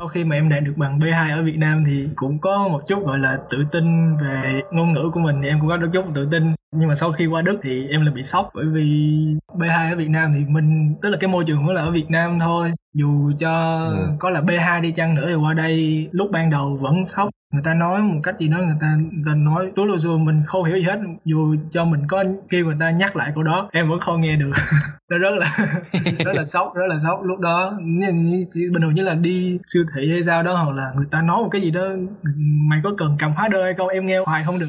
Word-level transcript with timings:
sau 0.00 0.08
khi 0.08 0.24
mà 0.24 0.36
em 0.36 0.48
đạt 0.48 0.62
được 0.64 0.72
bằng 0.76 0.98
B2 0.98 1.36
ở 1.36 1.42
Việt 1.42 1.56
Nam 1.56 1.84
thì 1.86 2.08
cũng 2.16 2.38
có 2.38 2.68
một 2.68 2.82
chút 2.86 3.06
gọi 3.06 3.18
là 3.18 3.38
tự 3.50 3.58
tin 3.72 4.16
về 4.16 4.60
ngôn 4.72 4.92
ngữ 4.92 5.10
của 5.14 5.20
mình 5.20 5.36
thì 5.42 5.48
em 5.48 5.60
cũng 5.60 5.68
có 5.68 5.76
được 5.76 5.90
chút 5.92 6.04
tự 6.14 6.28
tin 6.30 6.54
nhưng 6.78 6.88
mà 6.88 6.94
sau 6.94 7.12
khi 7.12 7.26
qua 7.26 7.42
Đức 7.42 7.58
thì 7.62 7.88
em 7.88 8.06
là 8.06 8.12
bị 8.12 8.22
sốc 8.22 8.50
bởi 8.54 8.66
vì 8.66 8.82
B2 9.54 9.90
ở 9.92 9.96
Việt 9.96 10.08
Nam 10.10 10.32
thì 10.34 10.44
mình 10.48 10.94
tức 11.02 11.10
là 11.10 11.16
cái 11.20 11.28
môi 11.28 11.44
trường 11.46 11.56
cũng 11.56 11.74
là 11.74 11.82
ở 11.82 11.90
Việt 11.90 12.10
Nam 12.10 12.38
thôi. 12.40 12.72
Dù 12.94 13.32
cho 13.40 13.78
ừ. 13.90 14.08
có 14.18 14.30
là 14.30 14.40
B2 14.40 14.80
đi 14.80 14.92
chăng 14.92 15.14
nữa 15.14 15.26
thì 15.28 15.34
qua 15.34 15.54
đây 15.54 16.08
lúc 16.12 16.30
ban 16.30 16.50
đầu 16.50 16.78
vẫn 16.80 17.06
sốc. 17.06 17.28
Người 17.52 17.62
ta 17.64 17.74
nói 17.74 18.02
một 18.02 18.20
cách 18.22 18.34
gì 18.40 18.48
đó 18.48 18.58
người 18.58 18.76
ta 18.80 18.96
người 19.12 19.22
ta 19.26 19.34
nói 19.34 19.72
túi 19.76 19.86
lô 19.86 19.98
xua 19.98 20.18
mình 20.18 20.42
không 20.46 20.64
hiểu 20.64 20.76
gì 20.76 20.82
hết 20.82 20.98
dù 21.24 21.56
cho 21.70 21.84
mình 21.84 22.06
có 22.08 22.24
kêu 22.48 22.64
người 22.64 22.76
ta 22.80 22.90
nhắc 22.90 23.16
lại 23.16 23.32
câu 23.34 23.42
đó 23.42 23.68
em 23.72 23.90
vẫn 23.90 24.00
không 24.00 24.20
nghe 24.20 24.36
được. 24.36 24.50
Nó 25.10 25.18
rất 25.18 25.34
là 25.38 25.56
rất 26.24 26.32
là 26.34 26.44
sốc 26.44 26.74
rất 26.74 26.86
là 26.88 26.98
sốc. 27.02 27.20
Lúc 27.22 27.38
đó 27.38 27.72
như, 27.82 28.12
như, 28.12 28.46
bình 28.54 28.82
thường 28.82 28.94
như 28.94 29.02
là 29.02 29.14
đi 29.14 29.58
siêu 29.68 29.84
thị 29.96 30.10
hay 30.10 30.24
sao 30.24 30.42
đó 30.42 30.56
hoặc 30.64 30.76
là 30.76 30.92
người 30.96 31.06
ta 31.10 31.22
nói 31.22 31.42
một 31.42 31.48
cái 31.52 31.60
gì 31.60 31.70
đó 31.70 31.82
mày 32.70 32.80
có 32.84 32.90
cần 32.98 33.16
cầm 33.18 33.32
hóa 33.32 33.48
đơn 33.48 33.64
hay 33.64 33.74
không? 33.74 33.88
Em 33.88 34.06
nghe 34.06 34.18
hoài 34.18 34.44
không 34.44 34.58
được 34.58 34.68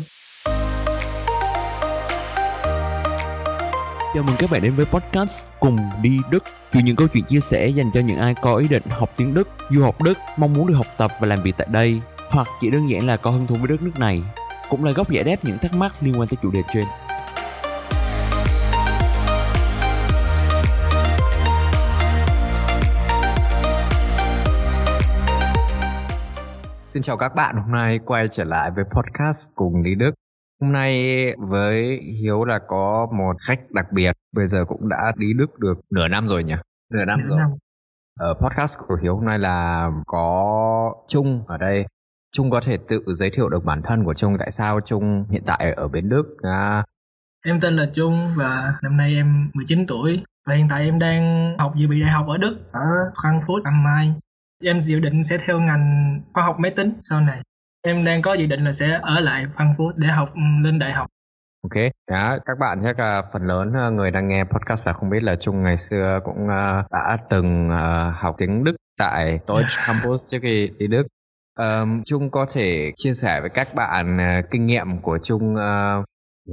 Chào 4.17 4.23
mừng 4.23 4.35
các 4.39 4.52
bạn 4.52 4.62
đến 4.62 4.73
với 4.73 4.85
podcast 4.85 5.48
Cùng 5.59 5.77
đi 6.02 6.17
Đức 6.30 6.44
Chuyện 6.73 6.85
những 6.85 6.95
câu 6.95 7.08
chuyện 7.08 7.23
chia 7.23 7.39
sẻ 7.39 7.67
dành 7.67 7.91
cho 7.94 7.99
những 7.99 8.17
ai 8.17 8.35
có 8.41 8.55
ý 8.55 8.67
định 8.67 8.84
học 8.89 9.09
tiếng 9.17 9.34
Đức, 9.34 9.49
du 9.70 9.84
học 9.84 10.02
Đức, 10.02 10.17
mong 10.38 10.53
muốn 10.53 10.67
được 10.67 10.73
học 10.73 10.85
tập 10.98 11.12
và 11.20 11.27
làm 11.27 11.41
việc 11.41 11.55
tại 11.58 11.67
đây 11.71 12.02
hoặc 12.30 12.48
chỉ 12.61 12.70
đơn 12.72 12.89
giản 12.89 13.08
là 13.08 13.17
có 13.17 13.31
hứng 13.31 13.48
thú 13.48 13.55
với 13.55 13.67
đất 13.67 13.81
nước 13.81 13.99
này 13.99 14.23
cũng 14.70 14.84
là 14.84 14.91
góc 14.91 15.09
giải 15.09 15.23
đáp 15.23 15.35
những 15.44 15.58
thắc 15.58 15.73
mắc 15.73 15.95
liên 16.02 16.20
quan 16.20 16.27
tới 16.27 16.38
chủ 16.41 16.52
đề 16.52 16.61
trên. 16.73 16.85
Xin 26.88 27.03
chào 27.03 27.17
các 27.17 27.36
bạn, 27.36 27.55
hôm 27.55 27.72
nay 27.72 27.99
quay 28.05 28.27
trở 28.31 28.44
lại 28.44 28.72
với 28.75 28.84
podcast 28.95 29.49
cùng 29.55 29.83
đi 29.83 29.95
Đức. 29.95 30.11
Hôm 30.61 30.72
nay 30.72 31.33
với 31.38 32.00
Hiếu 32.22 32.45
là 32.45 32.59
có 32.67 33.08
một 33.17 33.36
khách 33.47 33.72
đặc 33.72 33.86
biệt, 33.91 34.11
bây 34.31 34.47
giờ 34.47 34.66
cũng 34.66 34.89
đã 34.89 35.11
đi 35.17 35.33
Đức 35.33 35.59
được 35.59 35.80
nửa 35.91 36.08
năm 36.08 36.27
rồi 36.27 36.44
nhỉ? 36.44 36.55
Nửa 36.94 37.05
năm 37.05 37.19
nửa 37.23 37.30
rồi. 37.30 37.38
Năm. 37.38 37.49
Ở 38.19 38.33
podcast 38.33 38.80
của 38.88 38.97
Hiếu 39.02 39.16
hôm 39.16 39.25
nay 39.25 39.39
là 39.39 39.89
có 40.05 40.95
Trung 41.08 41.44
ở 41.47 41.58
đây. 41.58 41.86
Trung 42.31 42.49
có 42.49 42.61
thể 42.61 42.77
tự 42.88 43.03
giới 43.08 43.30
thiệu 43.30 43.49
được 43.49 43.66
bản 43.66 43.81
thân 43.81 44.03
của 44.03 44.14
Trung 44.14 44.36
tại 44.39 44.52
sao 44.52 44.80
Trung 44.81 45.25
hiện 45.30 45.44
tại 45.45 45.73
ở 45.77 45.88
bên 45.88 46.09
Đức 46.09 46.38
à... 46.41 46.83
Em 47.45 47.59
tên 47.61 47.75
là 47.75 47.86
Trung 47.94 48.33
và 48.38 48.73
năm 48.81 48.97
nay 48.97 49.14
em 49.14 49.49
19 49.53 49.88
tuổi 49.88 50.23
và 50.47 50.55
hiện 50.55 50.67
tại 50.69 50.83
em 50.83 50.99
đang 50.99 51.55
học 51.59 51.73
dự 51.75 51.88
bị 51.88 52.02
đại 52.02 52.11
học 52.11 52.25
ở 52.27 52.38
Đức 52.38 52.58
ở 52.71 52.81
Frankfurt 53.16 53.61
am 53.64 53.83
Main. 53.83 54.14
Em 54.64 54.81
dự 54.81 54.99
định 54.99 55.23
sẽ 55.23 55.38
theo 55.45 55.59
ngành 55.59 56.19
khoa 56.33 56.44
học 56.44 56.55
máy 56.59 56.71
tính 56.75 56.94
sau 57.02 57.21
này. 57.21 57.42
Em 57.81 58.06
đang 58.06 58.22
có 58.22 58.33
dự 58.33 58.45
định 58.45 58.64
là 58.64 58.73
sẽ 58.73 59.00
ở 59.02 59.20
lại 59.20 59.45
Frankfurt 59.56 59.92
để 59.95 60.08
học 60.08 60.30
lên 60.64 60.80
đại 60.80 60.92
học. 60.92 61.08
Ok, 61.64 61.83
đó, 62.11 62.38
các 62.45 62.58
bạn 62.59 62.81
chắc 62.83 63.00
là 63.00 63.23
phần 63.33 63.47
lớn 63.47 63.73
ờ, 63.73 63.92
người 63.92 64.11
đang 64.11 64.28
nghe 64.28 64.44
podcast 64.44 64.88
là 64.88 64.94
không 64.94 65.09
biết 65.09 65.23
là 65.23 65.36
Trung 65.36 65.64
ngày 65.64 65.78
xưa 65.78 66.20
cũng 66.23 66.48
ờ, 66.50 66.83
đã 66.92 67.17
từng 67.30 67.70
ờ, 67.70 68.09
học 68.09 68.36
tiếng 68.38 68.64
Đức 68.64 68.75
tại 68.98 69.39
Deutsche 69.48 69.83
Campus 69.88 70.31
trước 70.31 70.38
khi 70.42 70.72
đi 70.78 70.88
Đức 70.88 71.08
um, 71.59 72.03
Trung 72.05 72.30
có 72.31 72.45
thể 72.53 72.92
chia 72.95 73.14
sẻ 73.14 73.42
với 73.42 73.50
các 73.50 73.75
bạn 73.75 74.17
kinh 74.52 74.66
nghiệm 74.66 75.02
của 75.02 75.17
Trung 75.23 75.55
uh, 75.55 76.05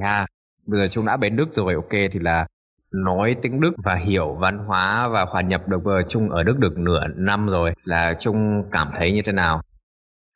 yeah. 0.02 0.28
bây 0.66 0.80
giờ 0.80 0.88
Trung 0.88 1.06
đã 1.06 1.16
đến 1.16 1.36
Đức 1.36 1.52
rồi 1.52 1.74
ok 1.74 1.90
thì 1.90 2.18
là 2.20 2.46
nói 2.92 3.36
tiếng 3.42 3.60
Đức 3.60 3.72
và 3.84 3.94
hiểu 3.94 4.34
văn 4.34 4.58
hóa 4.58 5.08
và 5.08 5.24
hòa 5.24 5.42
nhập 5.42 5.68
được 5.68 5.84
với 5.84 6.04
Trung 6.08 6.30
ở 6.30 6.42
Đức 6.42 6.58
được 6.58 6.78
nửa 6.78 7.06
năm 7.16 7.48
rồi 7.48 7.72
là 7.84 8.14
Trung 8.20 8.64
cảm 8.72 8.90
thấy 8.98 9.12
như 9.12 9.22
thế 9.26 9.32
nào? 9.32 9.60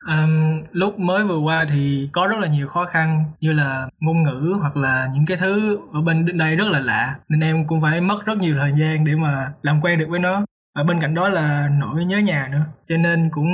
Um, 0.07 0.63
lúc 0.71 0.99
mới 0.99 1.25
vừa 1.25 1.37
qua 1.37 1.65
thì 1.69 2.09
có 2.11 2.27
rất 2.27 2.39
là 2.39 2.47
nhiều 2.47 2.67
khó 2.67 2.85
khăn 2.85 3.25
như 3.39 3.53
là 3.53 3.89
ngôn 3.99 4.23
ngữ 4.23 4.57
hoặc 4.61 4.77
là 4.77 5.09
những 5.13 5.25
cái 5.25 5.37
thứ 5.37 5.79
ở 5.93 6.01
bên 6.01 6.37
đây 6.37 6.55
rất 6.55 6.67
là 6.67 6.79
lạ 6.79 7.15
nên 7.29 7.39
em 7.39 7.67
cũng 7.67 7.81
phải 7.81 8.01
mất 8.01 8.25
rất 8.25 8.37
nhiều 8.37 8.55
thời 8.59 8.71
gian 8.79 9.05
để 9.05 9.15
mà 9.15 9.53
làm 9.61 9.81
quen 9.81 9.99
được 9.99 10.05
với 10.09 10.19
nó. 10.19 10.45
Và 10.75 10.83
bên 10.83 11.01
cạnh 11.01 11.15
đó 11.15 11.29
là 11.29 11.69
nỗi 11.79 12.05
nhớ 12.05 12.17
nhà 12.17 12.47
nữa 12.51 12.65
cho 12.87 12.97
nên 12.97 13.29
cũng 13.29 13.49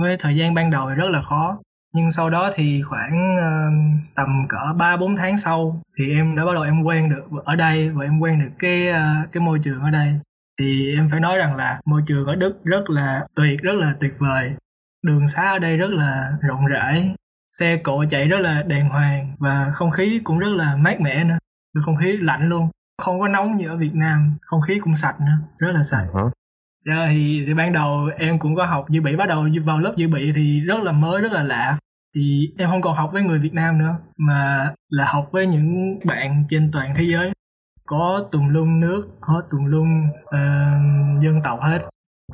với 0.00 0.16
thời 0.20 0.36
gian 0.36 0.54
ban 0.54 0.70
đầu 0.70 0.88
thì 0.88 0.94
rất 0.94 1.10
là 1.10 1.22
khó. 1.22 1.58
Nhưng 1.94 2.10
sau 2.10 2.30
đó 2.30 2.50
thì 2.54 2.82
khoảng 2.82 3.36
uh, 3.36 4.14
tầm 4.14 4.46
cỡ 4.48 4.72
ba 4.76 4.96
bốn 4.96 5.16
tháng 5.16 5.36
sau 5.36 5.82
thì 5.98 6.10
em 6.10 6.36
đã 6.36 6.44
bắt 6.44 6.54
đầu 6.54 6.62
em 6.62 6.82
quen 6.82 7.10
được 7.10 7.42
ở 7.44 7.56
đây 7.56 7.90
và 7.90 8.04
em 8.04 8.18
quen 8.18 8.40
được 8.40 8.50
cái 8.58 8.88
uh, 8.90 9.32
cái 9.32 9.40
môi 9.40 9.58
trường 9.64 9.80
ở 9.82 9.90
đây. 9.90 10.20
Thì 10.60 10.94
em 10.96 11.08
phải 11.10 11.20
nói 11.20 11.38
rằng 11.38 11.56
là 11.56 11.80
môi 11.84 12.02
trường 12.06 12.26
ở 12.26 12.34
Đức 12.34 12.64
rất 12.64 12.90
là 12.90 13.26
tuyệt 13.36 13.60
rất 13.62 13.74
là 13.74 13.94
tuyệt 14.00 14.14
vời 14.18 14.52
đường 15.04 15.26
xá 15.26 15.42
ở 15.42 15.58
đây 15.58 15.76
rất 15.76 15.90
là 15.90 16.32
rộng 16.40 16.66
rãi 16.66 17.14
xe 17.52 17.76
cộ 17.76 18.04
chạy 18.10 18.28
rất 18.28 18.40
là 18.40 18.62
đàng 18.62 18.88
hoàng 18.88 19.34
và 19.38 19.70
không 19.72 19.90
khí 19.90 20.20
cũng 20.24 20.38
rất 20.38 20.50
là 20.56 20.76
mát 20.76 21.00
mẻ 21.00 21.24
nữa. 21.24 21.38
Không 21.84 21.96
khí 21.96 22.16
lạnh 22.16 22.48
luôn 22.48 22.68
không 23.02 23.20
có 23.20 23.28
nóng 23.28 23.56
như 23.56 23.68
ở 23.68 23.76
Việt 23.76 23.94
Nam 23.94 24.36
không 24.40 24.60
khí 24.60 24.78
cũng 24.80 24.94
sạch 24.94 25.20
nữa 25.20 25.38
rất 25.58 25.72
là 25.72 25.82
sạch. 25.82 26.06
Uh-huh. 26.12 26.30
Dạ, 26.86 27.06
thì, 27.08 27.44
thì 27.46 27.54
ban 27.54 27.72
đầu 27.72 28.10
em 28.18 28.38
cũng 28.38 28.56
có 28.56 28.66
học 28.66 28.86
dự 28.88 29.00
bị 29.00 29.16
bắt 29.16 29.28
đầu 29.28 29.48
vào 29.64 29.80
lớp 29.80 29.92
dự 29.96 30.08
bị 30.08 30.32
thì 30.34 30.60
rất 30.60 30.80
là 30.82 30.92
mới 30.92 31.22
rất 31.22 31.32
là 31.32 31.42
lạ. 31.42 31.78
Thì 32.14 32.52
em 32.58 32.68
không 32.70 32.82
còn 32.82 32.96
học 32.96 33.10
với 33.12 33.22
người 33.22 33.38
Việt 33.38 33.54
Nam 33.54 33.78
nữa 33.78 33.96
mà 34.16 34.72
là 34.88 35.04
học 35.04 35.28
với 35.32 35.46
những 35.46 35.98
bạn 36.04 36.44
trên 36.48 36.70
toàn 36.72 36.94
thế 36.96 37.04
giới. 37.04 37.32
Có 37.86 38.28
tùm 38.32 38.48
lum 38.48 38.80
nước 38.80 39.08
có 39.20 39.42
tùm 39.50 39.64
lum 39.64 40.10
uh, 40.24 41.22
dân 41.22 41.40
tộc 41.44 41.58
hết. 41.62 41.78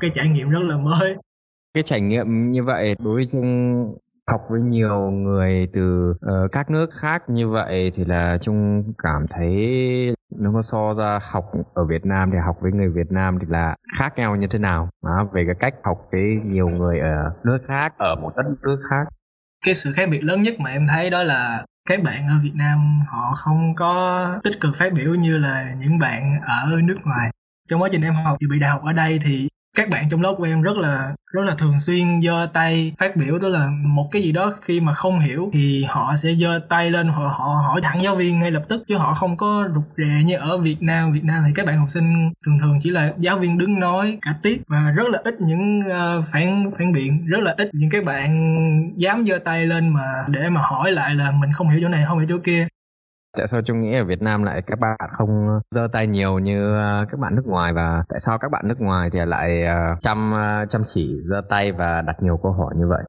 Cái 0.00 0.10
trải 0.14 0.28
nghiệm 0.28 0.50
rất 0.50 0.62
là 0.62 0.76
mới 0.76 1.16
cái 1.74 1.82
trải 1.82 2.00
nghiệm 2.00 2.52
như 2.52 2.64
vậy 2.64 2.96
đối 2.98 3.14
với 3.14 3.40
học 4.30 4.40
với 4.50 4.60
nhiều 4.60 5.10
người 5.10 5.68
từ 5.72 6.10
uh, 6.10 6.52
các 6.52 6.70
nước 6.70 6.90
khác 6.92 7.22
như 7.28 7.48
vậy 7.48 7.92
thì 7.94 8.04
là 8.04 8.38
trung 8.42 8.84
cảm 9.02 9.26
thấy 9.30 9.54
nếu 10.38 10.52
mà 10.52 10.62
so 10.62 10.94
ra 10.94 11.18
học 11.22 11.44
ở 11.74 11.84
Việt 11.84 12.06
Nam 12.06 12.30
thì 12.32 12.38
học 12.38 12.56
với 12.60 12.72
người 12.72 12.88
Việt 12.88 13.10
Nam 13.10 13.38
thì 13.40 13.46
là 13.50 13.76
khác 13.98 14.12
nhau 14.16 14.36
như 14.36 14.46
thế 14.50 14.58
nào? 14.58 14.88
À, 15.02 15.24
về 15.32 15.44
cái 15.46 15.54
cách 15.60 15.74
học 15.84 15.98
với 16.12 16.22
nhiều 16.44 16.68
người 16.68 16.98
ở 16.98 17.30
nước 17.44 17.58
khác 17.68 17.92
ở 17.98 18.14
một 18.14 18.32
đất 18.36 18.42
nước 18.62 18.82
khác. 18.90 19.08
Cái 19.64 19.74
sự 19.74 19.92
khác 19.92 20.08
biệt 20.10 20.20
lớn 20.24 20.42
nhất 20.42 20.54
mà 20.60 20.70
em 20.70 20.86
thấy 20.86 21.10
đó 21.10 21.22
là 21.22 21.64
các 21.88 22.02
bạn 22.02 22.28
ở 22.28 22.34
Việt 22.42 22.54
Nam 22.54 23.00
họ 23.08 23.34
không 23.36 23.74
có 23.74 24.28
tích 24.44 24.60
cực 24.60 24.76
phát 24.76 24.92
biểu 24.92 25.14
như 25.14 25.38
là 25.38 25.74
những 25.80 25.98
bạn 25.98 26.40
ở 26.46 26.68
nước 26.82 26.98
ngoài. 27.04 27.30
Trong 27.68 27.82
quá 27.82 27.88
trình 27.92 28.02
em 28.02 28.14
học 28.14 28.36
thì 28.40 28.46
bị 28.50 28.58
đại 28.58 28.70
học 28.70 28.82
ở 28.84 28.92
đây 28.92 29.20
thì 29.24 29.48
các 29.76 29.88
bạn 29.88 30.08
trong 30.10 30.22
lớp 30.22 30.34
của 30.38 30.44
em 30.44 30.62
rất 30.62 30.76
là 30.76 31.14
rất 31.32 31.42
là 31.46 31.54
thường 31.54 31.80
xuyên 31.80 32.22
giơ 32.22 32.48
tay 32.52 32.92
phát 32.98 33.16
biểu 33.16 33.38
tức 33.42 33.48
là 33.48 33.68
một 33.84 34.08
cái 34.10 34.22
gì 34.22 34.32
đó 34.32 34.52
khi 34.62 34.80
mà 34.80 34.92
không 34.92 35.18
hiểu 35.18 35.50
thì 35.52 35.84
họ 35.88 36.14
sẽ 36.16 36.34
giơ 36.34 36.60
tay 36.68 36.90
lên 36.90 37.08
họ 37.08 37.34
họ 37.38 37.62
hỏi 37.66 37.80
thẳng 37.82 38.02
giáo 38.02 38.16
viên 38.16 38.40
ngay 38.40 38.50
lập 38.50 38.62
tức 38.68 38.82
chứ 38.88 38.96
họ 38.96 39.14
không 39.14 39.36
có 39.36 39.68
rụt 39.74 39.84
rè 39.96 40.22
như 40.24 40.36
ở 40.36 40.58
Việt 40.58 40.82
Nam. 40.82 41.12
Việt 41.12 41.24
Nam 41.24 41.44
thì 41.46 41.52
các 41.54 41.66
bạn 41.66 41.78
học 41.78 41.90
sinh 41.90 42.32
thường 42.46 42.58
thường 42.58 42.78
chỉ 42.82 42.90
là 42.90 43.12
giáo 43.18 43.38
viên 43.38 43.58
đứng 43.58 43.80
nói 43.80 44.18
cả 44.22 44.34
tiết 44.42 44.62
và 44.66 44.90
rất 44.96 45.08
là 45.08 45.18
ít 45.24 45.40
những 45.40 45.80
uh, 45.80 46.24
phản 46.32 46.70
phản 46.78 46.92
biện 46.92 47.26
rất 47.26 47.40
là 47.40 47.54
ít 47.58 47.70
những 47.72 47.90
các 47.90 48.04
bạn 48.04 48.30
dám 48.96 49.24
giơ 49.24 49.38
tay 49.44 49.66
lên 49.66 49.88
mà 49.88 50.24
để 50.28 50.48
mà 50.48 50.60
hỏi 50.62 50.92
lại 50.92 51.14
là 51.14 51.30
mình 51.30 51.52
không 51.52 51.68
hiểu 51.68 51.80
chỗ 51.82 51.88
này 51.88 52.04
không 52.08 52.18
hiểu 52.18 52.28
chỗ 52.28 52.38
kia 52.44 52.66
tại 53.36 53.46
sao 53.48 53.62
trung 53.62 53.80
nghĩ 53.80 53.94
ở 53.94 54.04
Việt 54.04 54.22
Nam 54.22 54.42
lại 54.42 54.62
các 54.66 54.78
bạn 54.78 54.98
không 55.12 55.48
ờ, 55.48 55.60
giơ 55.70 55.88
tay 55.92 56.06
nhiều 56.06 56.38
như 56.38 56.74
ờ, 56.76 57.06
các 57.10 57.20
bạn 57.20 57.36
nước 57.36 57.46
ngoài 57.46 57.72
và 57.72 58.04
tại 58.08 58.20
sao 58.20 58.38
các 58.38 58.50
bạn 58.50 58.68
nước 58.68 58.80
ngoài 58.80 59.10
thì 59.12 59.18
lại 59.26 59.64
ờ, 59.64 59.96
chăm 60.00 60.32
chăm 60.70 60.82
chỉ 60.86 61.16
giơ 61.30 61.40
tay 61.48 61.72
và 61.72 62.02
đặt 62.02 62.22
nhiều 62.22 62.40
câu 62.42 62.52
hỏi 62.52 62.74
như 62.76 62.86
vậy? 62.88 63.02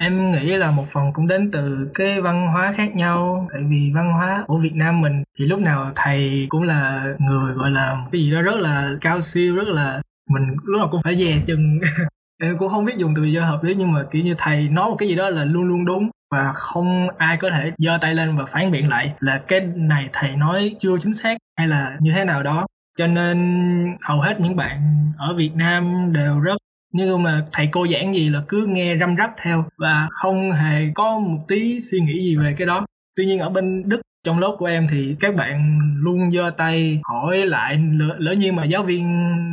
Em 0.00 0.32
nghĩ 0.32 0.56
là 0.56 0.70
một 0.70 0.84
phần 0.92 1.12
cũng 1.12 1.26
đến 1.26 1.50
từ 1.50 1.90
cái 1.94 2.20
văn 2.20 2.46
hóa 2.52 2.74
khác 2.76 2.96
nhau. 2.96 3.48
Tại 3.52 3.62
vì 3.70 3.92
văn 3.94 4.12
hóa 4.12 4.44
của 4.46 4.58
Việt 4.58 4.74
Nam 4.74 5.00
mình 5.00 5.22
thì 5.38 5.44
lúc 5.44 5.60
nào 5.60 5.92
thầy 5.96 6.46
cũng 6.48 6.62
là 6.62 7.04
người, 7.18 7.54
gọi 7.54 7.70
là, 7.70 8.06
cái 8.12 8.20
gì 8.20 8.32
đó 8.32 8.42
rất 8.42 8.56
là 8.56 8.90
cao 9.00 9.20
siêu, 9.20 9.56
rất 9.56 9.68
là, 9.68 10.02
mình 10.30 10.42
lúc 10.64 10.78
nào 10.78 10.88
cũng 10.90 11.00
phải 11.04 11.16
dè 11.16 11.42
chừng. 11.46 11.80
em 12.42 12.58
cũng 12.58 12.68
không 12.68 12.84
biết 12.84 12.92
dùng 12.96 13.14
từ 13.16 13.24
gì 13.24 13.36
hợp 13.36 13.62
lý, 13.62 13.74
nhưng 13.74 13.92
mà 13.92 14.04
kiểu 14.12 14.22
như 14.22 14.34
thầy 14.38 14.68
nói 14.68 14.90
một 14.90 14.96
cái 14.98 15.08
gì 15.08 15.14
đó 15.14 15.30
là 15.30 15.44
luôn 15.44 15.64
luôn 15.64 15.84
đúng 15.84 16.10
và 16.30 16.52
không 16.54 17.08
ai 17.18 17.36
có 17.36 17.50
thể 17.50 17.72
giơ 17.78 17.98
tay 18.00 18.14
lên 18.14 18.36
và 18.36 18.44
phản 18.52 18.70
biện 18.70 18.88
lại. 18.88 19.12
Là 19.20 19.38
cái 19.38 19.60
này 19.76 20.08
thầy 20.12 20.36
nói 20.36 20.74
chưa 20.78 20.96
chính 21.00 21.14
xác 21.14 21.38
hay 21.58 21.68
là 21.68 21.96
như 22.00 22.12
thế 22.12 22.24
nào 22.24 22.42
đó. 22.42 22.66
Cho 22.98 23.06
nên 23.06 23.96
hầu 24.02 24.20
hết 24.20 24.40
những 24.40 24.56
bạn 24.56 25.12
ở 25.18 25.34
Việt 25.36 25.50
Nam 25.54 26.12
đều 26.12 26.40
rất 26.40 26.56
như 26.92 27.16
mà 27.16 27.46
thầy 27.52 27.68
cô 27.72 27.86
giảng 27.92 28.14
gì 28.14 28.28
là 28.28 28.42
cứ 28.48 28.66
nghe 28.68 28.96
răm 29.00 29.16
rắp 29.18 29.30
theo 29.42 29.64
và 29.78 30.08
không 30.10 30.52
hề 30.52 30.90
có 30.94 31.18
một 31.18 31.44
tí 31.48 31.80
suy 31.80 32.00
nghĩ 32.00 32.24
gì 32.24 32.36
về 32.36 32.54
cái 32.58 32.66
đó. 32.66 32.86
Tuy 33.16 33.26
nhiên 33.26 33.38
ở 33.38 33.50
bên 33.50 33.88
Đức 33.88 34.00
trong 34.24 34.38
lớp 34.38 34.56
của 34.58 34.66
em 34.66 34.86
thì 34.90 35.16
các 35.20 35.34
bạn 35.34 35.78
luôn 36.00 36.32
giơ 36.32 36.50
tay 36.56 37.00
hỏi 37.04 37.36
lại 37.46 37.78
lỡ, 37.92 38.16
lỡ 38.18 38.32
nhiên 38.32 38.56
mà 38.56 38.64
giáo 38.64 38.82
viên 38.82 39.04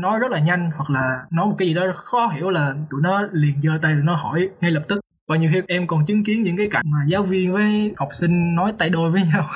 nói 0.02 0.20
rất 0.20 0.32
là 0.32 0.40
nhanh 0.40 0.72
hoặc 0.78 0.90
là 0.90 1.26
nói 1.32 1.48
một 1.48 1.56
cái 1.58 1.68
gì 1.68 1.74
đó 1.74 1.84
khó 1.96 2.28
hiểu 2.28 2.50
là 2.50 2.76
tụi 2.90 3.02
nó 3.04 3.28
liền 3.32 3.62
giơ 3.64 3.70
tay 3.82 3.94
tụi 3.94 4.04
nó 4.04 4.16
hỏi 4.16 4.50
ngay 4.62 4.72
lập 4.72 4.84
tức. 4.88 5.00
Và 5.28 5.38
nhiều 5.38 5.50
khi 5.54 5.62
em 5.68 5.88
còn 5.88 6.06
chứng 6.06 6.24
kiến 6.24 6.44
những 6.44 6.58
cái 6.58 6.68
cảnh 6.72 6.86
mà 6.86 6.98
giáo 7.08 7.24
viên 7.24 7.54
với 7.54 7.94
học 7.98 8.10
sinh 8.12 8.56
nói 8.56 8.74
tay 8.78 8.90
đôi 8.90 9.12
với 9.12 9.22
nhau. 9.34 9.50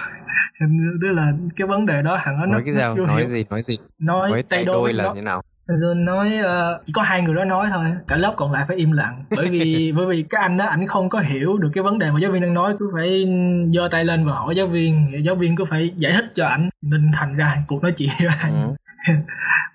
Tức 1.01 1.07
là 1.12 1.31
cái 1.56 1.68
vấn 1.68 1.86
đề 1.86 2.01
đó 2.01 2.18
hẳn 2.18 2.39
nó 2.39 2.45
nói 2.45 2.62
cái 2.66 2.74
gì? 2.74 2.81
nói 3.07 3.25
gì? 3.25 3.45
Nói 3.50 3.62
gì? 3.62 3.77
Nói, 4.00 4.30
nói 4.30 4.44
tay, 4.44 4.57
tay 4.57 4.66
đôi, 4.66 4.75
đôi 4.75 4.94
là 4.94 5.04
nó, 5.04 5.13
như 5.13 5.21
nào 5.21 5.42
John 5.68 6.04
nói 6.04 6.31
uh, 6.39 6.86
chỉ 6.86 6.94
có 6.94 7.01
hai 7.01 7.21
người 7.21 7.36
đó 7.36 7.45
nói 7.45 7.68
thôi 7.74 7.86
cả 8.07 8.15
lớp 8.15 8.33
còn 8.38 8.51
lại 8.51 8.65
phải 8.68 8.77
im 8.77 8.92
lặng 8.92 9.25
bởi 9.36 9.50
vì 9.50 9.92
bởi 9.98 10.06
vì 10.06 10.25
cái 10.30 10.42
anh 10.42 10.57
đó 10.57 10.65
ảnh 10.65 10.88
không 10.88 11.10
có 11.10 11.19
hiểu 11.19 11.57
được 11.57 11.69
cái 11.74 11.83
vấn 11.83 12.00
đề 12.00 12.12
mà 12.12 12.19
giáo 12.21 12.31
viên 12.31 12.42
đang 12.42 12.54
nói 12.54 12.75
cứ 12.80 12.92
phải 12.94 13.25
giơ 13.74 13.88
tay 13.92 14.06
lên 14.06 14.25
và 14.25 14.33
hỏi 14.33 14.56
giáo 14.56 14.68
viên 14.68 15.24
giáo 15.25 15.36
viên 15.36 15.56
cứ 15.56 15.65
phải 15.65 15.94
giải 15.95 16.12
thích 16.15 16.25
cho 16.36 16.45
ảnh 16.45 16.69
nên 16.81 17.12
thành 17.13 17.36
ra 17.36 17.63
cuộc 17.68 17.83
nói 17.83 17.94
chuyện 17.98 18.10
ừ. 18.50 18.75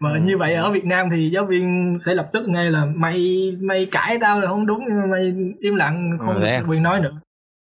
và 0.00 0.10
ừ. 0.10 0.20
như 0.24 0.38
vậy 0.38 0.54
ở 0.54 0.70
Việt 0.70 0.84
Nam 0.84 1.08
thì 1.10 1.30
giáo 1.30 1.44
viên 1.44 1.98
sẽ 2.06 2.14
lập 2.14 2.28
tức 2.32 2.48
ngay 2.48 2.70
là 2.70 2.84
mày 2.84 3.52
mày 3.60 3.86
cãi 3.86 4.18
tao 4.20 4.40
là 4.40 4.46
không 4.46 4.66
đúng 4.66 4.80
nhưng 4.88 5.00
mà 5.00 5.06
mày 5.06 5.34
im 5.60 5.74
lặng 5.74 6.18
không 6.18 6.34
ừ, 6.34 6.40
được 6.40 6.64
quyền 6.68 6.82
nói 6.82 7.00
nữa 7.00 7.20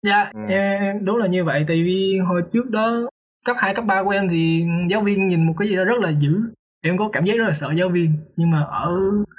dạ 0.04 0.31
ừ. 0.33 0.42
đúng 1.01 1.18
là 1.18 1.27
như 1.27 1.44
vậy 1.44 1.65
tại 1.68 1.83
vì 1.83 2.19
hồi 2.27 2.44
trước 2.54 2.69
đó 2.69 3.10
cấp 3.45 3.57
2, 3.60 3.75
cấp 3.75 3.86
3 3.86 4.04
của 4.04 4.10
em 4.10 4.30
thì 4.30 4.65
giáo 4.89 5.01
viên 5.01 5.27
nhìn 5.27 5.48
một 5.48 5.54
cái 5.57 5.68
gì 5.68 5.75
đó 5.75 5.83
rất 5.83 6.00
là 6.00 6.10
dữ 6.10 6.42
em 6.81 6.98
có 6.98 7.10
cảm 7.14 7.26
giác 7.26 7.38
rất 7.38 7.46
là 7.46 7.54
sợ 7.54 7.72
giáo 7.72 7.90
viên 7.90 8.14
nhưng 8.36 8.52
mà 8.52 8.62
ở 8.62 8.96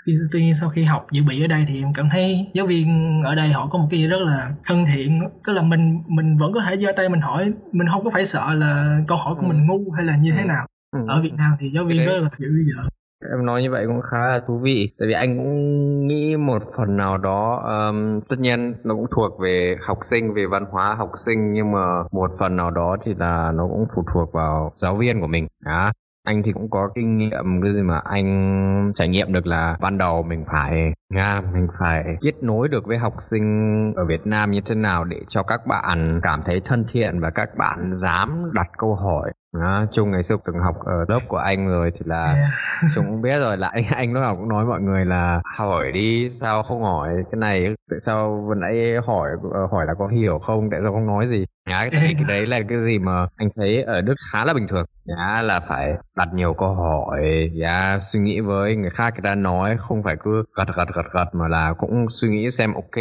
khi 0.06 0.12
tuy 0.32 0.40
nhiên 0.40 0.54
sau 0.54 0.68
khi 0.68 0.84
học 0.84 1.06
dự 1.10 1.22
bị 1.28 1.44
ở 1.44 1.46
đây 1.46 1.64
thì 1.68 1.82
em 1.82 1.92
cảm 1.94 2.08
thấy 2.12 2.50
giáo 2.54 2.66
viên 2.66 3.20
ở 3.24 3.34
đây 3.34 3.52
họ 3.52 3.68
có 3.72 3.78
một 3.78 3.88
cái 3.90 4.00
gì 4.00 4.06
rất 4.06 4.20
là 4.20 4.52
thân 4.64 4.84
thiện 4.94 5.20
tức 5.46 5.52
là 5.52 5.62
mình 5.62 6.02
mình 6.06 6.38
vẫn 6.38 6.52
có 6.52 6.60
thể 6.68 6.76
giơ 6.76 6.92
tay 6.96 7.08
mình 7.08 7.20
hỏi 7.20 7.52
mình 7.72 7.88
không 7.88 8.04
có 8.04 8.10
phải 8.10 8.24
sợ 8.24 8.54
là 8.54 9.00
câu 9.08 9.18
hỏi 9.18 9.34
của 9.34 9.46
mình 9.46 9.66
ngu 9.66 9.90
hay 9.90 10.04
là 10.04 10.16
như 10.16 10.32
thế 10.32 10.42
ừ. 10.42 10.46
nào 10.46 10.66
ừ. 10.96 11.00
ở 11.08 11.22
Việt 11.22 11.32
Nam 11.36 11.56
thì 11.60 11.70
giáo 11.74 11.84
viên 11.84 12.06
rất 12.06 12.20
là 12.20 12.28
dữ 12.38 12.48
dợ 12.76 12.88
em 13.32 13.46
nói 13.46 13.62
như 13.62 13.70
vậy 13.70 13.84
cũng 13.86 14.00
khá 14.10 14.18
là 14.18 14.40
thú 14.46 14.58
vị 14.58 14.92
tại 14.98 15.08
vì 15.08 15.14
anh 15.14 15.38
cũng 15.38 16.06
nghĩ 16.06 16.36
một 16.36 16.62
phần 16.76 16.96
nào 16.96 17.18
đó 17.18 17.56
um, 17.56 18.20
tất 18.28 18.36
nhiên 18.38 18.74
nó 18.84 18.94
cũng 18.94 19.06
thuộc 19.16 19.40
về 19.40 19.76
học 19.86 19.98
sinh 20.02 20.34
về 20.34 20.46
văn 20.46 20.64
hóa 20.70 20.94
học 20.94 21.10
sinh 21.26 21.52
nhưng 21.52 21.72
mà 21.72 22.02
một 22.12 22.30
phần 22.38 22.56
nào 22.56 22.70
đó 22.70 22.96
thì 23.04 23.14
là 23.18 23.52
nó 23.54 23.68
cũng 23.68 23.86
phụ 23.96 24.04
thuộc 24.14 24.32
vào 24.32 24.72
giáo 24.74 24.96
viên 24.96 25.20
của 25.20 25.26
mình 25.26 25.46
đó 25.64 25.92
anh 26.24 26.42
thì 26.42 26.52
cũng 26.52 26.70
có 26.70 26.88
kinh 26.94 27.18
nghiệm 27.18 27.62
cái 27.62 27.72
gì 27.72 27.82
mà 27.82 28.00
anh 28.04 28.92
trải 28.94 29.08
nghiệm 29.08 29.32
được 29.32 29.46
là 29.46 29.76
ban 29.80 29.98
đầu 29.98 30.22
mình 30.22 30.44
phải 30.52 30.92
nga 31.10 31.42
mình 31.52 31.68
phải 31.78 32.04
kết 32.20 32.42
nối 32.42 32.68
được 32.68 32.86
với 32.86 32.98
học 32.98 33.14
sinh 33.18 33.92
ở 33.96 34.04
Việt 34.04 34.26
Nam 34.26 34.50
như 34.50 34.60
thế 34.66 34.74
nào 34.74 35.04
để 35.04 35.20
cho 35.28 35.42
các 35.42 35.66
bạn 35.66 36.20
cảm 36.22 36.42
thấy 36.46 36.60
thân 36.64 36.84
thiện 36.92 37.20
và 37.20 37.30
các 37.30 37.48
bạn 37.56 37.94
dám 37.94 38.50
đặt 38.54 38.66
câu 38.78 38.94
hỏi. 38.94 39.32
Đó, 39.60 39.84
Trung 39.92 40.10
ngày 40.10 40.22
xưa 40.22 40.36
từng 40.44 40.58
học 40.58 40.74
ở 40.84 41.04
lớp 41.08 41.20
của 41.28 41.36
anh 41.36 41.68
rồi 41.68 41.90
thì 41.94 42.00
là 42.04 42.24
yeah. 42.24 42.50
Trung 42.94 43.04
cũng 43.08 43.22
biết 43.22 43.38
rồi 43.38 43.56
là 43.56 43.68
anh 43.68 43.84
anh 43.90 44.12
lúc 44.12 44.20
nào 44.20 44.36
cũng 44.36 44.48
nói 44.48 44.64
mọi 44.64 44.80
người 44.80 45.04
là 45.04 45.40
hỏi 45.58 45.92
đi 45.92 46.28
sao 46.30 46.62
không 46.62 46.82
hỏi? 46.82 47.08
Cái 47.32 47.38
này 47.38 47.74
tại 47.90 48.00
sao 48.00 48.44
vừa 48.48 48.54
nãy 48.54 48.94
hỏi 49.06 49.28
ờ, 49.52 49.66
hỏi 49.72 49.86
là 49.86 49.94
có 49.98 50.06
hiểu 50.06 50.38
không 50.38 50.70
tại 50.70 50.80
sao 50.82 50.92
không 50.92 51.06
nói 51.06 51.26
gì 51.26 51.44
nhá 51.70 51.88
cái, 51.92 52.14
cái 52.14 52.24
đấy 52.28 52.46
là 52.46 52.60
cái 52.68 52.78
gì 52.78 52.98
mà 52.98 53.26
anh 53.36 53.48
thấy 53.56 53.82
ở 53.82 54.00
Đức 54.00 54.14
khá 54.32 54.44
là 54.44 54.54
bình 54.54 54.66
thường. 54.68 54.86
Nhá 55.04 55.42
là 55.42 55.60
phải 55.68 55.92
đặt 56.16 56.28
nhiều 56.34 56.54
câu 56.54 56.74
hỏi 56.74 57.50
nhá 57.54 57.98
suy 58.00 58.20
nghĩ 58.20 58.40
với 58.40 58.76
người 58.76 58.90
khác 58.90 59.14
người 59.14 59.22
ta 59.22 59.34
nói 59.34 59.76
không 59.78 60.02
phải 60.02 60.16
cứ 60.24 60.44
gật 60.56 60.64
gật 60.76 60.88
gật 60.94 61.06
gật 61.12 61.24
mà 61.32 61.48
là 61.48 61.74
cũng 61.78 62.06
suy 62.10 62.28
nghĩ 62.28 62.50
xem 62.50 62.74
ok 62.74 62.96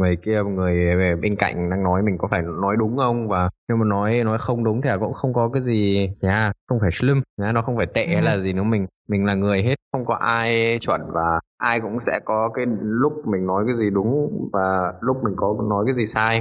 người 0.00 0.16
kia 0.16 0.42
người 0.42 0.76
bên 1.22 1.36
cạnh 1.36 1.70
đang 1.70 1.82
nói 1.82 2.02
mình 2.02 2.18
có 2.18 2.28
phải 2.28 2.42
nói 2.42 2.76
đúng 2.78 2.96
không? 2.96 3.28
Và 3.28 3.50
nếu 3.68 3.76
mà 3.76 3.84
nói 3.84 4.24
nói 4.24 4.38
không 4.38 4.64
đúng 4.64 4.82
thì 4.82 4.90
cũng 5.00 5.12
không 5.12 5.32
có 5.34 5.48
cái 5.52 5.62
gì 5.62 6.08
nhá 6.20 6.52
không 6.68 6.78
phải 6.80 6.90
slim 6.92 7.22
nhá 7.36 7.52
nó 7.52 7.62
không 7.62 7.76
phải 7.76 7.86
tệ 7.94 8.14
ừ. 8.14 8.20
là 8.20 8.38
gì 8.38 8.52
nữa. 8.52 8.62
Mình 8.62 8.86
mình 9.08 9.24
là 9.24 9.34
người 9.34 9.62
hết 9.62 9.74
không 9.92 10.06
có 10.06 10.14
ai 10.14 10.78
chuẩn 10.80 11.00
và 11.12 11.40
ai 11.58 11.80
cũng 11.80 12.00
sẽ 12.00 12.20
có 12.24 12.50
cái 12.54 12.64
lúc 12.80 13.12
mình 13.26 13.46
nói 13.46 13.64
cái 13.66 13.76
gì 13.76 13.90
đúng 13.90 14.30
và 14.52 14.92
lúc 15.00 15.16
mình 15.24 15.34
có 15.36 15.56
nói 15.70 15.84
cái 15.86 15.94
gì 15.94 16.06
sai 16.06 16.40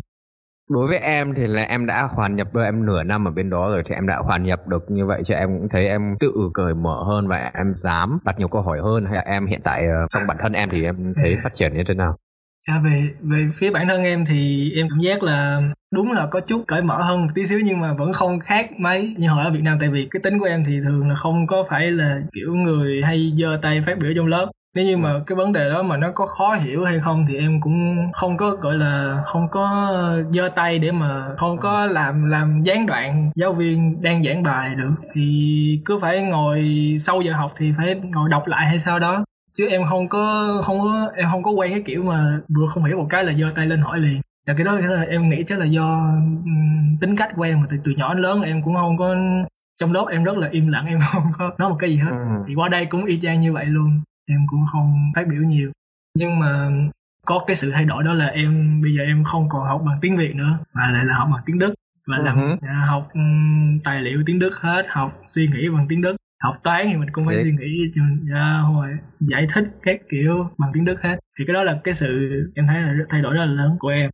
đối 0.70 0.88
với 0.88 0.98
em 0.98 1.34
thì 1.36 1.48
là 1.48 1.62
em 1.62 1.86
đã 1.86 2.04
hoàn 2.04 2.36
nhập 2.36 2.48
với 2.52 2.66
em 2.66 2.86
nửa 2.86 3.04
năm 3.04 3.28
ở 3.28 3.32
bên 3.32 3.50
đó 3.50 3.70
rồi 3.70 3.84
thì 3.86 3.96
em 3.96 4.08
đã 4.08 4.18
hoàn 4.18 4.44
nhập 4.44 4.68
được 4.68 4.92
như 4.92 5.06
vậy 5.06 5.22
cho 5.26 5.36
em 5.36 5.50
cũng 5.60 5.70
thấy 5.70 5.88
em 5.88 6.16
tự 6.20 6.34
cởi 6.54 6.74
mở 6.74 7.04
hơn 7.08 7.28
và 7.28 7.52
em 7.54 7.74
dám 7.76 8.20
đặt 8.26 8.40
nhiều 8.40 8.48
câu 8.48 8.62
hỏi 8.62 8.80
hơn. 8.84 9.06
Hay 9.06 9.16
là 9.16 9.22
em 9.22 9.48
hiện 9.48 9.62
tại 9.64 9.82
ờ, 9.82 10.08
trong 10.10 10.28
bản 10.28 10.38
thân 10.42 10.54
em 10.54 10.70
thì 10.72 10.84
em 10.84 11.14
thấy 11.16 11.38
phát 11.44 11.54
triển 11.54 11.78
như 11.78 11.84
thế 11.88 11.94
nào? 11.94 12.18
À, 12.68 12.80
về 12.84 13.10
về 13.22 13.48
phía 13.56 13.72
bản 13.72 13.88
thân 13.88 14.04
em 14.04 14.26
thì 14.26 14.72
em 14.76 14.88
cảm 14.90 15.00
giác 15.00 15.24
là 15.24 15.62
đúng 15.94 16.12
là 16.12 16.28
có 16.32 16.40
chút 16.40 16.64
cởi 16.68 16.82
mở 16.82 17.02
hơn 17.02 17.22
một 17.22 17.32
tí 17.36 17.46
xíu 17.46 17.60
nhưng 17.64 17.80
mà 17.80 17.94
vẫn 17.94 18.14
không 18.14 18.40
khác 18.40 18.70
mấy 18.80 19.16
như 19.18 19.30
hồi 19.30 19.46
ở 19.46 19.52
Việt 19.52 19.64
Nam. 19.64 19.78
Tại 19.80 19.90
vì 19.90 20.08
cái 20.12 20.20
tính 20.24 20.40
của 20.40 20.46
em 20.46 20.64
thì 20.68 20.80
thường 20.84 21.10
là 21.10 21.16
không 21.16 21.48
có 21.48 21.66
phải 21.70 21.92
là 21.92 22.22
kiểu 22.34 22.54
người 22.54 23.02
hay 23.04 23.34
giơ 23.38 23.60
tay 23.62 23.84
phát 23.86 23.98
biểu 24.00 24.12
trong 24.16 24.28
lớp 24.28 24.52
nếu 24.76 24.86
như 24.86 24.98
mà 24.98 25.20
cái 25.28 25.36
vấn 25.36 25.54
đề 25.54 25.70
đó 25.70 25.84
mà 25.84 25.98
nó 25.98 26.12
có 26.16 26.26
khó 26.26 26.56
hiểu 26.56 26.86
hay 26.86 27.00
không 27.00 27.26
thì 27.28 27.38
em 27.38 27.62
cũng 27.62 28.12
không 28.14 28.38
có 28.38 28.50
gọi 28.50 28.76
là 28.76 29.24
không 29.26 29.48
có 29.52 29.92
giơ 30.32 30.50
tay 30.56 30.80
để 30.80 30.92
mà 30.92 31.36
không 31.38 31.58
có 31.58 31.86
làm 31.86 32.30
làm 32.30 32.64
gián 32.64 32.86
đoạn 32.86 33.32
giáo 33.36 33.54
viên 33.54 34.02
đang 34.02 34.24
giảng 34.24 34.44
bài 34.44 34.76
được. 34.76 34.96
Thì 35.14 35.82
cứ 35.86 36.00
phải 36.02 36.22
ngồi 36.22 36.66
sau 37.00 37.22
giờ 37.22 37.34
học 37.34 37.52
thì 37.58 37.72
phải 37.78 37.96
ngồi 37.96 38.30
đọc 38.30 38.48
lại 38.48 38.66
hay 38.68 38.80
sao 38.80 39.00
đó. 39.00 39.26
Chứ 39.58 39.68
em 39.68 39.82
không 39.90 40.10
có 40.10 40.54
không 40.66 40.80
có 40.80 41.12
em 41.16 41.28
không 41.32 41.44
có 41.44 41.52
quen 41.52 41.72
cái 41.72 41.84
kiểu 41.86 42.04
mà 42.04 42.40
vừa 42.56 42.68
không 42.68 42.84
hiểu 42.84 42.98
một 42.98 43.08
cái 43.10 43.24
là 43.24 43.34
giơ 43.34 43.46
tay 43.56 43.66
lên 43.66 43.82
hỏi 43.82 44.00
liền. 44.00 44.22
Và 44.48 44.54
cái 44.54 44.64
đó 44.66 44.76
là 44.76 45.02
em 45.02 45.30
nghĩ 45.30 45.44
chắc 45.48 45.60
là 45.60 45.66
do 45.66 46.14
tính 47.02 47.16
cách 47.18 47.30
của 47.36 47.44
em 47.44 47.62
mà 47.62 47.68
từ 47.70 47.78
từ 47.84 47.92
nhỏ 47.92 48.14
đến 48.14 48.24
lớn 48.24 48.42
em 48.42 48.62
cũng 48.64 48.76
không 48.76 48.98
có 48.98 49.16
trong 49.80 49.94
lớp 49.94 50.06
em 50.12 50.24
rất 50.24 50.38
là 50.38 50.48
im 50.52 50.68
lặng 50.68 50.86
em 50.86 51.00
không 51.14 51.32
có 51.38 51.52
nói 51.58 51.70
một 51.70 51.76
cái 51.80 51.90
gì 51.90 51.98
hết. 51.98 52.12
Ừ. 52.12 52.44
thì 52.48 52.56
qua 52.56 52.70
đây 52.70 52.86
cũng 52.86 53.06
y 53.06 53.20
chang 53.22 53.40
như 53.40 53.54
vậy 53.54 53.66
luôn 53.66 54.02
em 54.28 54.40
cũng 54.48 54.66
không 54.72 55.12
phát 55.16 55.28
biểu 55.28 55.42
nhiều. 55.42 55.72
Nhưng 56.18 56.40
mà 56.40 56.70
có 57.26 57.44
cái 57.48 57.56
sự 57.56 57.72
thay 57.72 57.86
đổi 57.86 58.04
đó 58.04 58.14
là 58.14 58.26
em 58.26 58.82
bây 58.82 58.92
giờ 58.98 59.04
em 59.04 59.24
không 59.24 59.50
còn 59.50 59.68
học 59.68 59.82
bằng 59.86 59.98
tiếng 60.02 60.18
việt 60.18 60.36
nữa 60.36 60.60
mà 60.74 60.92
lại 60.92 61.06
là 61.06 61.16
học 61.16 61.30
bằng 61.32 61.44
tiếng 61.46 61.60
đức. 61.60 61.74
Và 62.08 62.18
làm 62.18 62.38
uh-huh. 62.38 62.86
học 62.86 63.10
um, 63.14 63.80
tài 63.84 64.02
liệu 64.02 64.24
tiếng 64.26 64.40
đức 64.40 64.52
hết 64.62 64.86
học 64.90 65.22
suy 65.28 65.48
nghĩ 65.48 65.70
bằng 65.70 65.86
tiếng 65.90 66.02
đức. 66.02 66.16
Học 66.44 66.56
toán 66.64 66.86
thì 66.90 66.98
mình 66.98 67.10
cũng 67.12 67.26
phải 67.26 67.40
suy 67.44 67.52
nghĩ 67.52 67.92
dạ, 68.34 68.58
hồi 68.58 68.88
giải 69.20 69.48
thích 69.54 69.64
các 69.84 70.00
kiểu 70.10 70.50
bằng 70.58 70.72
tiếng 70.74 70.86
đức 70.86 71.02
hết. 71.02 71.20
Thì 71.40 71.46
cái 71.48 71.54
đó 71.54 71.64
là 71.64 71.80
cái 71.84 71.94
sự 71.94 72.30
em 72.56 72.68
thấy 72.68 72.82
là 72.82 72.94
thay 73.10 73.22
đổi 73.22 73.34
rất 73.34 73.46
là 73.46 73.52
lớn 73.52 73.78
của 73.80 73.88
em. 73.88 74.10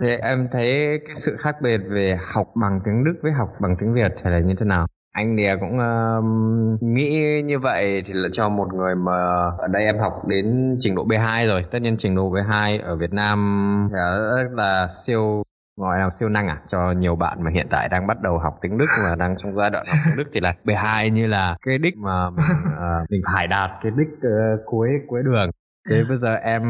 Thì 0.00 0.06
em 0.22 0.48
thấy 0.52 0.98
cái 1.06 1.16
sự 1.16 1.36
khác 1.38 1.56
biệt 1.62 1.80
về 1.90 2.18
học 2.34 2.46
bằng 2.54 2.80
tiếng 2.84 3.04
đức 3.04 3.14
với 3.22 3.32
học 3.32 3.48
bằng 3.62 3.76
tiếng 3.80 3.94
việt 3.94 4.12
thì 4.16 4.30
là 4.30 4.38
như 4.38 4.54
thế 4.58 4.66
nào 4.66 4.86
anh 5.16 5.36
thì 5.36 5.44
cũng 5.60 5.78
uh, 5.78 6.82
nghĩ 6.82 7.42
như 7.42 7.58
vậy 7.58 8.02
thì 8.06 8.12
là 8.12 8.28
cho 8.32 8.48
một 8.48 8.74
người 8.74 8.94
mà 8.94 9.12
ở 9.58 9.66
đây 9.70 9.84
em 9.84 9.98
học 9.98 10.26
đến 10.26 10.76
trình 10.80 10.94
độ 10.94 11.04
B2 11.04 11.46
rồi. 11.46 11.64
Tất 11.70 11.82
nhiên 11.82 11.96
trình 11.98 12.14
độ 12.14 12.30
B2 12.30 12.82
ở 12.82 12.96
Việt 12.96 13.12
Nam 13.12 13.88
rất 13.92 14.48
là 14.52 14.88
siêu 15.06 15.42
gọi 15.76 15.98
là 15.98 16.10
siêu 16.10 16.28
năng 16.28 16.48
à 16.48 16.60
cho 16.68 16.92
nhiều 16.92 17.16
bạn 17.16 17.42
mà 17.42 17.50
hiện 17.50 17.66
tại 17.70 17.88
đang 17.88 18.06
bắt 18.06 18.20
đầu 18.22 18.38
học 18.38 18.58
tiếng 18.60 18.78
Đức 18.78 18.86
và 19.04 19.14
đang 19.14 19.36
trong 19.38 19.54
giai 19.54 19.70
đoạn 19.70 19.86
học 19.86 19.98
tiếng 20.04 20.16
Đức 20.16 20.30
thì 20.32 20.40
là 20.40 20.54
B2 20.64 21.08
như 21.08 21.26
là 21.26 21.56
cái 21.66 21.78
đích 21.78 21.96
mà 21.96 22.30
mình, 22.30 22.44
uh, 22.74 23.10
mình 23.10 23.22
phải 23.34 23.46
đạt 23.46 23.70
cái 23.82 23.92
đích 23.96 24.08
uh, 24.18 24.60
cuối 24.66 24.88
cuối 25.08 25.22
đường 25.22 25.50
thế 25.90 26.04
bây 26.08 26.16
giờ 26.16 26.34
em 26.34 26.62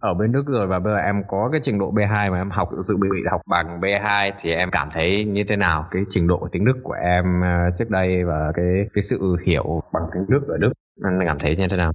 ở 0.00 0.14
bên 0.14 0.32
Đức 0.32 0.46
rồi 0.46 0.66
và 0.66 0.78
bây 0.78 0.92
giờ 0.92 0.98
em 0.98 1.22
có 1.28 1.48
cái 1.52 1.60
trình 1.64 1.78
độ 1.78 1.92
B2 1.92 2.32
mà 2.32 2.38
em 2.38 2.50
học 2.50 2.68
sự 2.82 2.96
bị 2.96 3.08
học 3.30 3.40
bằng 3.46 3.80
B2 3.80 4.32
thì 4.42 4.50
em 4.50 4.70
cảm 4.70 4.88
thấy 4.94 5.24
như 5.24 5.44
thế 5.48 5.56
nào? 5.56 5.88
Cái 5.90 6.02
trình 6.10 6.26
độ 6.26 6.48
tiếng 6.52 6.64
Đức 6.64 6.80
của 6.82 6.92
em 6.92 7.40
ờ, 7.40 7.70
trước 7.78 7.90
đây 7.90 8.24
và 8.24 8.52
cái 8.54 8.86
cái 8.94 9.02
sự 9.02 9.36
hiểu 9.46 9.82
bằng 9.92 10.02
tiếng 10.14 10.24
Đức 10.28 10.48
ở 10.48 10.56
Đức, 10.58 10.72
em 11.04 11.20
cảm 11.26 11.38
thấy 11.38 11.56
như 11.56 11.66
thế 11.70 11.76
nào? 11.76 11.92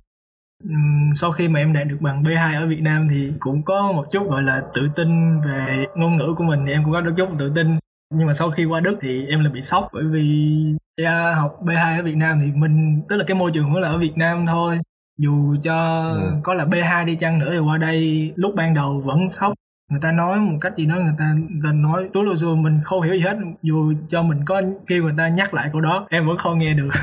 Sau 1.16 1.32
khi 1.32 1.48
mà 1.48 1.60
em 1.60 1.74
đạt 1.74 1.88
được 1.88 1.98
bằng 2.00 2.24
B2 2.24 2.62
ở 2.62 2.68
Việt 2.68 2.82
Nam 2.82 3.08
thì 3.10 3.34
cũng 3.40 3.64
có 3.64 3.92
một 3.92 4.06
chút 4.12 4.30
gọi 4.30 4.44
là 4.44 4.62
tự 4.74 4.82
tin 4.96 5.42
về 5.42 5.86
ngôn 5.96 6.16
ngữ 6.16 6.34
của 6.38 6.44
mình 6.44 6.64
thì 6.66 6.72
em 6.72 6.84
cũng 6.84 6.94
có 6.94 7.02
đôi 7.02 7.14
chút 7.18 7.30
tự 7.40 7.52
tin. 7.56 7.80
Nhưng 8.14 8.28
mà 8.28 8.34
sau 8.34 8.52
khi 8.52 8.66
qua 8.66 8.80
Đức 8.80 8.98
thì 9.02 9.26
em 9.28 9.44
là 9.44 9.50
bị 9.54 9.62
sốc 9.62 9.90
bởi 9.94 10.04
vì 10.04 10.56
ra 11.02 11.34
học 11.34 11.60
B2 11.64 12.00
ở 12.00 12.04
Việt 12.04 12.16
Nam 12.16 12.40
thì 12.42 12.52
mình, 12.56 13.02
tức 13.10 13.18
là 13.18 13.24
cái 13.28 13.38
môi 13.38 13.52
trường 13.54 13.74
vẫn 13.74 13.82
là 13.82 13.90
ở 13.90 13.98
Việt 13.98 14.18
Nam 14.18 14.46
thôi 14.48 14.80
dù 15.18 15.56
cho 15.64 16.04
ừ. 16.14 16.32
có 16.44 16.54
là 16.54 16.66
B2 16.66 17.06
đi 17.06 17.16
chăng 17.16 17.40
nữa 17.40 17.50
thì 17.52 17.60
qua 17.60 17.78
đây 17.78 18.32
lúc 18.36 18.56
ban 18.56 18.74
đầu 18.74 19.02
vẫn 19.06 19.30
sốc. 19.30 19.54
Người 19.92 20.00
ta 20.02 20.12
nói 20.12 20.40
một 20.40 20.58
cách 20.62 20.74
gì 20.78 20.86
đó 20.86 20.96
người 20.96 21.16
ta 21.20 21.36
gần 21.64 21.82
nói 21.82 22.10
túi 22.14 22.24
lô 22.24 22.56
mình 22.56 22.80
không 22.84 23.02
hiểu 23.02 23.14
gì 23.14 23.22
hết. 23.22 23.38
Dù 23.62 23.94
cho 24.10 24.24
mình 24.24 24.40
có 24.46 24.62
kêu 24.88 25.04
người 25.04 25.14
ta 25.18 25.28
nhắc 25.28 25.54
lại 25.54 25.70
câu 25.72 25.82
đó 25.82 26.08
em 26.10 26.28
vẫn 26.28 26.38
không 26.38 26.60
nghe 26.60 26.74
được. 26.74 26.90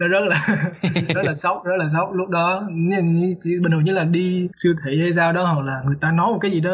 Nó 0.00 0.08
rất 0.08 0.20
là 0.20 0.46
rất 1.14 1.22
là 1.24 1.34
sốc 1.34 1.64
rất 1.64 1.76
là 1.78 1.88
sốc. 1.92 2.12
Lúc 2.12 2.28
đó 2.28 2.68
như, 2.70 3.02
như 3.02 3.60
bình 3.62 3.72
thường 3.72 3.84
như 3.84 3.92
là 3.92 4.04
đi 4.04 4.48
siêu 4.58 4.74
thị 4.84 5.00
hay 5.00 5.12
sao 5.12 5.32
đó 5.32 5.52
hoặc 5.52 5.64
là 5.64 5.82
người 5.84 5.96
ta 6.00 6.12
nói 6.12 6.32
một 6.32 6.38
cái 6.40 6.50
gì 6.50 6.60
đó 6.60 6.70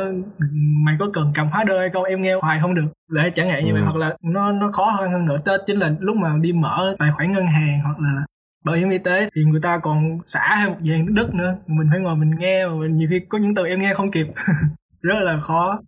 mày 0.85 0.97
có 0.99 1.07
cần 1.13 1.33
cầm 1.35 1.49
hóa 1.49 1.65
đơn 1.65 1.79
hay 1.81 1.91
không? 1.93 2.05
Em 2.05 2.23
nghe 2.23 2.35
hoài 2.35 2.59
không 2.63 2.75
được. 2.75 2.87
Để 3.11 3.31
chẳng 3.37 3.51
hạn 3.51 3.65
như 3.65 3.71
ừ. 3.71 3.75
vậy 3.75 3.83
hoặc 3.83 3.97
là 3.97 4.17
nó 4.23 4.53
nó 4.53 4.71
khó 4.73 4.85
hơn 4.85 5.13
hơn 5.13 5.27
nữa. 5.27 5.37
Đó 5.45 5.57
chính 5.67 5.79
là 5.79 5.95
lúc 6.01 6.17
mà 6.17 6.37
đi 6.41 6.53
mở 6.53 6.95
tài 6.99 7.11
khoản 7.17 7.33
ngân 7.33 7.47
hàng 7.47 7.81
hoặc 7.85 8.01
là 8.01 8.23
bảo 8.65 8.77
hiểm 8.77 8.91
y 8.91 8.99
tế 8.99 9.29
thì 9.35 9.45
người 9.45 9.61
ta 9.61 9.79
còn 9.79 10.19
xả 10.25 10.57
thêm 10.61 10.69
một 10.69 10.79
dàn 10.81 11.15
đất 11.15 11.35
nữa. 11.35 11.57
Mình 11.67 11.89
phải 11.91 12.01
ngồi 12.01 12.17
mình 12.17 12.31
nghe 12.39 12.67
mà 12.67 12.75
mình 12.75 12.97
nhiều 12.97 13.09
khi 13.11 13.21
có 13.29 13.39
những 13.39 13.55
từ 13.55 13.67
em 13.67 13.81
nghe 13.81 13.95
không 13.95 14.11
kịp. 14.11 14.27
Rất 15.03 15.19
là 15.21 15.41
khó. 15.41 15.81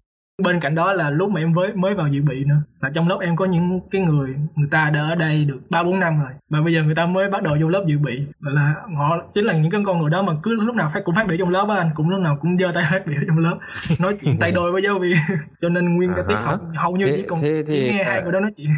Bên 0.42 0.60
cạnh 0.60 0.74
đó 0.74 0.92
là 0.92 1.10
lúc 1.10 1.30
mà 1.30 1.40
em 1.40 1.52
mới 1.52 1.72
mới 1.74 1.94
vào 1.94 2.08
dự 2.08 2.22
bị 2.22 2.44
nữa 2.44 2.62
là 2.80 2.90
trong 2.94 3.08
lớp 3.08 3.18
em 3.20 3.36
có 3.36 3.44
những 3.44 3.80
cái 3.90 4.02
người 4.02 4.34
người 4.56 4.68
ta 4.70 4.90
đã 4.90 5.00
ở 5.00 5.14
đây 5.14 5.44
được 5.44 5.60
ba 5.70 5.82
bốn 5.82 6.00
năm 6.00 6.20
rồi 6.20 6.30
mà 6.50 6.62
bây 6.62 6.72
giờ 6.74 6.82
người 6.82 6.94
ta 6.94 7.06
mới 7.06 7.30
bắt 7.30 7.42
đầu 7.42 7.56
vô 7.60 7.68
lớp 7.68 7.84
dự 7.86 7.98
bị. 7.98 8.26
Là 8.40 8.74
họ 8.96 9.24
chính 9.34 9.44
là 9.44 9.52
những 9.52 9.70
cái 9.70 9.80
con 9.86 9.98
người 9.98 10.10
đó 10.10 10.22
mà 10.22 10.32
cứ 10.42 10.60
lúc 10.60 10.74
nào 10.74 10.90
phải 10.92 11.02
cũng 11.04 11.14
phát 11.14 11.26
biểu 11.28 11.36
trong 11.36 11.50
lớp 11.50 11.66
á 11.68 11.76
anh 11.76 11.90
cũng 11.94 12.10
lúc 12.10 12.20
nào 12.20 12.38
cũng 12.40 12.58
giơ 12.58 12.72
tay 12.74 12.84
phát 12.90 13.06
biểu 13.06 13.18
trong 13.26 13.38
lớp 13.38 13.58
nói 14.00 14.16
chuyện 14.20 14.38
tay 14.38 14.52
đôi 14.52 14.72
với 14.72 14.82
giáo 14.82 14.98
viên. 14.98 15.16
Cho 15.60 15.68
nên 15.68 15.96
nguyên 15.96 16.12
cái 16.16 16.24
tiết 16.28 16.34
học 16.34 16.60
hầu 16.74 16.96
như 16.96 17.06
chỉ 17.16 17.24
còn 17.28 17.38
thế 17.42 17.64
thì... 17.66 17.90
nghe 17.90 18.04
hai 18.04 18.22
người 18.22 18.32
đó 18.32 18.40
nói 18.40 18.52
chuyện. 18.56 18.68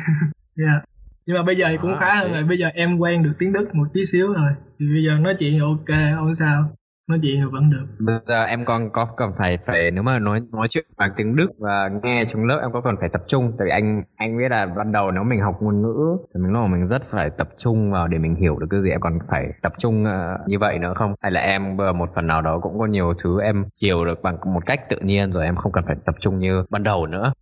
Yeah. 0.57 0.85
Nhưng 1.27 1.37
mà 1.37 1.43
bây 1.43 1.57
giờ 1.57 1.67
thì 1.71 1.77
cũng 1.77 1.95
À, 1.95 2.01
khá 2.01 2.15
hơn 2.15 2.33
rồi. 2.33 2.43
Bây 2.45 2.59
giờ 2.59 2.67
em 2.75 2.99
quen 2.99 3.23
được 3.23 3.33
tiếng 3.39 3.53
đức 3.53 3.75
một 3.75 3.87
tí 3.93 4.05
xíu 4.05 4.33
rồi. 4.33 4.53
Thì 4.79 4.87
bây 4.95 5.05
giờ 5.05 5.13
nói 5.21 5.35
chuyện 5.39 5.61
ok 5.61 6.17
không 6.17 6.35
sao. 6.35 6.65
Nói 7.09 7.19
chuyện 7.23 7.37
thì 7.37 7.47
vẫn 7.53 7.71
được. 7.71 7.87
Bây 7.99 8.17
giờ 8.25 8.45
em 8.45 8.65
còn 8.65 8.91
có 8.93 9.09
cần 9.17 9.31
phải 9.39 9.59
phải 9.67 9.91
nếu 9.91 10.03
mà 10.03 10.19
nói 10.19 10.41
nói 10.53 10.69
chuyện 10.71 10.85
bằng 10.97 11.11
tiếng 11.17 11.37
Đức 11.37 11.49
và 11.59 11.91
nghe 12.03 12.25
trong 12.33 12.45
lớp 12.45 12.59
em 12.63 12.73
có 12.73 12.81
cần 12.81 12.95
phải 13.01 13.09
tập 13.13 13.23
trung? 13.27 13.53
Tại 13.59 13.65
vì 13.65 13.71
anh 13.71 14.03
anh 14.17 14.39
biết 14.39 14.49
là 14.51 14.67
ban 14.67 14.93
đầu 14.93 15.11
nếu 15.11 15.25
mình 15.25 15.41
học 15.41 15.57
ngôn 15.61 15.83
ngữ 15.83 16.17
thì 16.35 16.41
mình 16.41 16.53
lúc 16.53 16.69
mình 16.71 16.87
rất 16.87 17.03
phải 17.11 17.31
tập 17.39 17.49
trung 17.59 17.91
vào 17.91 18.09
để 18.09 18.19
mình 18.19 18.35
hiểu 18.35 18.59
được 18.59 18.67
cái 18.71 18.81
gì. 18.83 18.91
Em 18.91 19.01
còn 19.01 19.19
phải 19.29 19.45
tập 19.63 19.73
trung 19.79 20.05
ờ, 20.05 20.39
như 20.47 20.59
vậy 20.59 20.79
nữa 20.79 20.93
không? 20.97 21.15
Hay 21.23 21.33
là 21.33 21.41
em 21.41 21.77
một 21.77 22.11
phần 22.15 22.27
nào 22.27 22.43
đó 22.43 22.59
cũng 22.63 22.79
có 22.79 22.87
nhiều 22.87 23.15
thứ 23.25 23.41
em 23.41 23.65
hiểu 23.83 24.05
được 24.05 24.23
bằng 24.23 24.37
một 24.55 24.67
cách 24.67 24.81
tự 24.91 24.97
nhiên 25.03 25.33
rồi 25.33 25.45
em 25.45 25.57
không 25.57 25.73
cần 25.73 25.85
phải 25.87 25.97
tập 26.07 26.15
trung 26.21 26.39
như 26.39 26.65
ban 26.71 26.83
đầu 26.83 27.07
nữa 27.07 27.33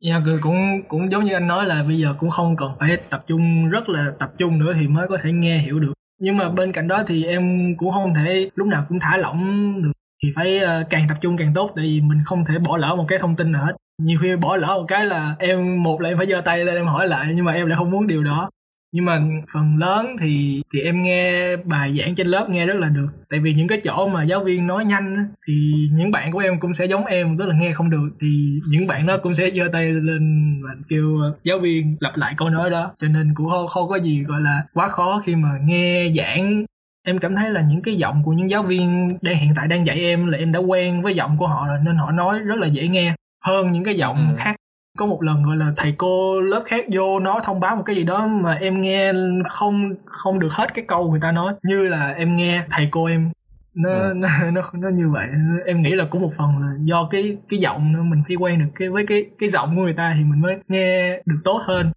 Dạ 0.00 0.12
yeah, 0.12 0.38
cũng 0.42 0.82
cũng 0.88 1.10
giống 1.10 1.24
như 1.24 1.34
anh 1.34 1.46
nói 1.46 1.66
là 1.66 1.82
bây 1.82 1.98
giờ 1.98 2.14
cũng 2.18 2.30
không 2.30 2.56
cần 2.56 2.70
phải 2.80 2.96
tập 3.10 3.24
trung 3.26 3.68
rất 3.70 3.88
là 3.88 4.12
tập 4.18 4.32
trung 4.38 4.58
nữa 4.58 4.72
thì 4.80 4.88
mới 4.88 5.08
có 5.08 5.18
thể 5.22 5.32
nghe 5.32 5.58
hiểu 5.58 5.80
được. 5.80 5.92
Nhưng 6.20 6.36
mà 6.36 6.48
bên 6.50 6.72
cạnh 6.72 6.88
đó 6.88 7.02
thì 7.06 7.24
em 7.24 7.74
cũng 7.76 7.92
không 7.92 8.14
thể 8.14 8.50
lúc 8.54 8.66
nào 8.66 8.86
cũng 8.88 8.98
thả 9.00 9.16
lỏng 9.16 9.72
được 9.82 9.92
thì 10.22 10.32
phải 10.36 10.58
ờ, 10.58 10.84
càng 10.90 11.06
tập 11.08 11.18
trung 11.20 11.36
càng 11.36 11.54
tốt 11.54 11.72
tại 11.76 11.84
vì 11.84 12.00
mình 12.00 12.18
không 12.24 12.44
thể 12.44 12.58
bỏ 12.58 12.76
lỡ 12.76 12.94
một 12.96 13.04
cái 13.08 13.18
thông 13.18 13.36
tin 13.36 13.52
nào 13.52 13.64
hết. 13.66 13.72
Nhiều 14.02 14.18
khi 14.22 14.36
bỏ 14.36 14.56
lỡ 14.56 14.66
một 14.66 14.84
cái 14.88 15.06
là 15.06 15.36
em 15.38 15.82
một 15.82 16.00
là 16.00 16.08
em 16.08 16.18
phải 16.18 16.26
giơ 16.26 16.40
tay 16.40 16.64
lên 16.64 16.76
em 16.76 16.86
hỏi 16.86 17.08
lại 17.08 17.32
nhưng 17.34 17.44
mà 17.44 17.52
em 17.52 17.66
lại 17.66 17.76
không 17.78 17.90
muốn 17.90 18.06
điều 18.06 18.24
đó. 18.24 18.50
Nhưng 18.92 19.04
mà 19.04 19.20
phần 19.52 19.76
lớn 19.78 20.06
thì 20.20 20.62
thì 20.74 20.80
em 20.80 21.02
nghe 21.02 21.56
bài 21.56 21.96
giảng 21.98 22.14
trên 22.14 22.26
lớp 22.26 22.46
nghe 22.50 22.66
rất 22.66 22.76
là 22.76 22.88
được. 22.88 23.08
Tại 23.30 23.40
vì 23.40 23.52
những 23.54 23.68
cái 23.68 23.80
chỗ 23.84 24.08
mà 24.08 24.22
giáo 24.24 24.44
viên 24.44 24.66
nói 24.66 24.84
nhanh 24.84 25.16
á, 25.16 25.24
thì 25.48 25.72
những 25.92 26.10
bạn 26.10 26.32
của 26.32 26.38
em 26.38 26.60
cũng 26.60 26.74
sẽ 26.74 26.84
giống 26.86 27.04
em 27.06 27.38
tức 27.38 27.46
là 27.46 27.54
nghe 27.54 27.72
không 27.72 27.90
được 27.90 28.08
thì 28.20 28.58
những 28.70 28.86
bạn 28.86 29.06
đó 29.06 29.16
cũng 29.22 29.34
sẽ 29.34 29.50
giơ 29.56 29.62
tay 29.72 29.84
lên 29.92 30.54
và 30.64 30.70
kêu 30.88 31.18
ờ, 31.22 31.36
giáo 31.44 31.58
viên 31.58 31.96
lặp 32.00 32.16
lại 32.16 32.34
câu 32.36 32.48
nói 32.48 32.70
đó 32.70 32.92
cho 32.98 33.08
nên 33.08 33.34
cũng 33.34 33.48
không, 33.50 33.66
không 33.68 33.88
có 33.88 33.96
gì 33.96 34.22
gọi 34.22 34.40
là 34.40 34.62
quá 34.74 34.88
khó 34.88 35.22
khi 35.26 35.36
mà 35.36 35.48
nghe 35.64 36.12
giảng 36.16 36.64
em 37.06 37.18
cảm 37.18 37.34
thấy 37.36 37.50
là 37.50 37.60
những 37.60 37.82
cái 37.82 37.94
giọng 37.94 38.22
của 38.24 38.32
những 38.32 38.50
giáo 38.50 38.62
viên 38.62 39.18
đang 39.22 39.36
hiện 39.36 39.52
tại 39.56 39.68
đang 39.68 39.86
dạy 39.86 39.98
em 40.00 40.26
là 40.26 40.38
em 40.38 40.52
đã 40.52 40.58
quen 40.58 41.02
với 41.02 41.14
giọng 41.14 41.36
của 41.38 41.46
họ 41.46 41.66
rồi 41.66 41.78
nên 41.84 41.96
họ 41.96 42.10
nói 42.10 42.38
rất 42.38 42.58
là 42.58 42.66
dễ 42.66 42.88
nghe 42.88 43.14
hơn 43.44 43.72
những 43.72 43.84
cái 43.84 43.94
giọng 43.94 44.16
Ừ. 44.16 44.34
khác 44.38 44.56
có 44.98 45.06
một 45.06 45.22
lần 45.22 45.42
gọi 45.44 45.56
là 45.56 45.72
thầy 45.76 45.94
cô 45.98 46.40
lớp 46.40 46.62
khác 46.66 46.84
vô 46.92 47.20
nói 47.20 47.40
thông 47.44 47.60
báo 47.60 47.76
một 47.76 47.82
cái 47.86 47.96
gì 47.96 48.04
đó 48.04 48.26
mà 48.26 48.54
em 48.54 48.80
nghe 48.80 49.12
không 49.48 49.94
không 50.06 50.38
được 50.38 50.48
hết 50.52 50.74
cái 50.74 50.84
câu 50.88 51.10
người 51.10 51.20
ta 51.20 51.32
nói. 51.32 51.54
Như 51.62 51.84
là 51.88 52.08
em 52.12 52.36
nghe 52.36 52.64
thầy 52.70 52.88
cô 52.90 53.04
em 53.06 53.30
nó 53.74 53.90
Ừ. 53.90 54.12
nó, 54.16 54.28
nó 54.52 54.62
nó 54.74 54.88
như 54.88 55.08
vậy. 55.10 55.26
Em 55.66 55.82
nghĩ 55.82 55.90
là 55.94 56.04
cũng 56.10 56.22
một 56.22 56.32
phần 56.38 56.58
là 56.62 56.72
do 56.80 57.08
cái 57.10 57.36
cái 57.48 57.60
giọng 57.60 57.92
nữa 57.92 58.02
mình 58.02 58.22
phải 58.28 58.36
quen 58.36 58.58
được 58.58 58.70
cái 58.74 58.88
với 58.88 59.06
cái 59.06 59.24
cái 59.38 59.50
giọng 59.50 59.76
của 59.76 59.82
người 59.82 59.94
ta 59.94 60.14
thì 60.18 60.24
mình 60.24 60.40
mới 60.40 60.56
nghe 60.68 61.20
được 61.26 61.38
tốt 61.44 61.60
hơn. 61.64 61.92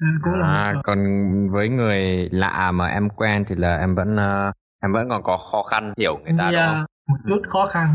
Ừ, 0.00 0.06
cũng 0.22 0.34
là 0.34 0.46
à, 0.46 0.74
còn 0.84 0.98
với 1.52 1.68
người 1.68 2.28
lạ 2.32 2.70
mà 2.70 2.86
em 2.88 3.08
quen 3.08 3.44
thì 3.48 3.54
là 3.54 3.76
em 3.76 3.94
vẫn 3.94 4.16
ờ, 4.16 4.52
em 4.82 4.92
vẫn 4.92 5.08
còn 5.08 5.22
có 5.22 5.36
khó 5.36 5.62
khăn 5.70 5.92
hiểu 5.98 6.18
người 6.24 6.34
ta 6.38 6.44
đúng 6.44 6.52
Dạ, 6.52 6.66
không? 6.66 6.84
một 7.08 7.16
chút 7.28 7.42
khó 7.48 7.66
khăn. 7.66 7.88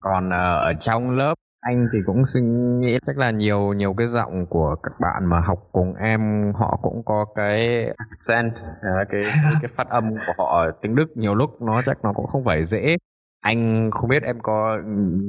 Còn 0.00 0.30
ờ, 0.30 0.56
ở 0.58 0.72
trong 0.80 1.10
lớp 1.10 1.34
anh 1.62 1.88
thì 1.92 1.98
cũng 2.06 2.24
suy 2.24 2.40
nghĩ 2.80 2.98
chắc 3.06 3.18
là 3.18 3.30
nhiều 3.30 3.72
nhiều 3.72 3.94
cái 3.98 4.06
giọng 4.06 4.46
của 4.46 4.76
các 4.82 4.92
bạn 5.00 5.26
mà 5.26 5.40
học 5.40 5.58
cùng 5.72 5.94
em 5.94 6.52
họ 6.54 6.78
cũng 6.82 7.02
có 7.04 7.26
cái 7.34 7.86
accent 8.10 8.52
à, 8.82 9.04
cái, 9.10 9.22
cái 9.62 9.70
phát 9.76 9.88
âm 9.88 10.10
của 10.10 10.32
họ 10.38 10.70
tiếng 10.82 10.94
Đức 10.94 11.16
nhiều 11.16 11.34
lúc 11.34 11.62
nó 11.62 11.82
chắc 11.82 11.98
nó 12.04 12.12
cũng 12.12 12.26
không 12.26 12.44
phải 12.44 12.64
dễ. 12.64 12.96
Anh 13.40 13.90
không 13.92 14.10
biết 14.10 14.22
em 14.22 14.40
có 14.42 14.78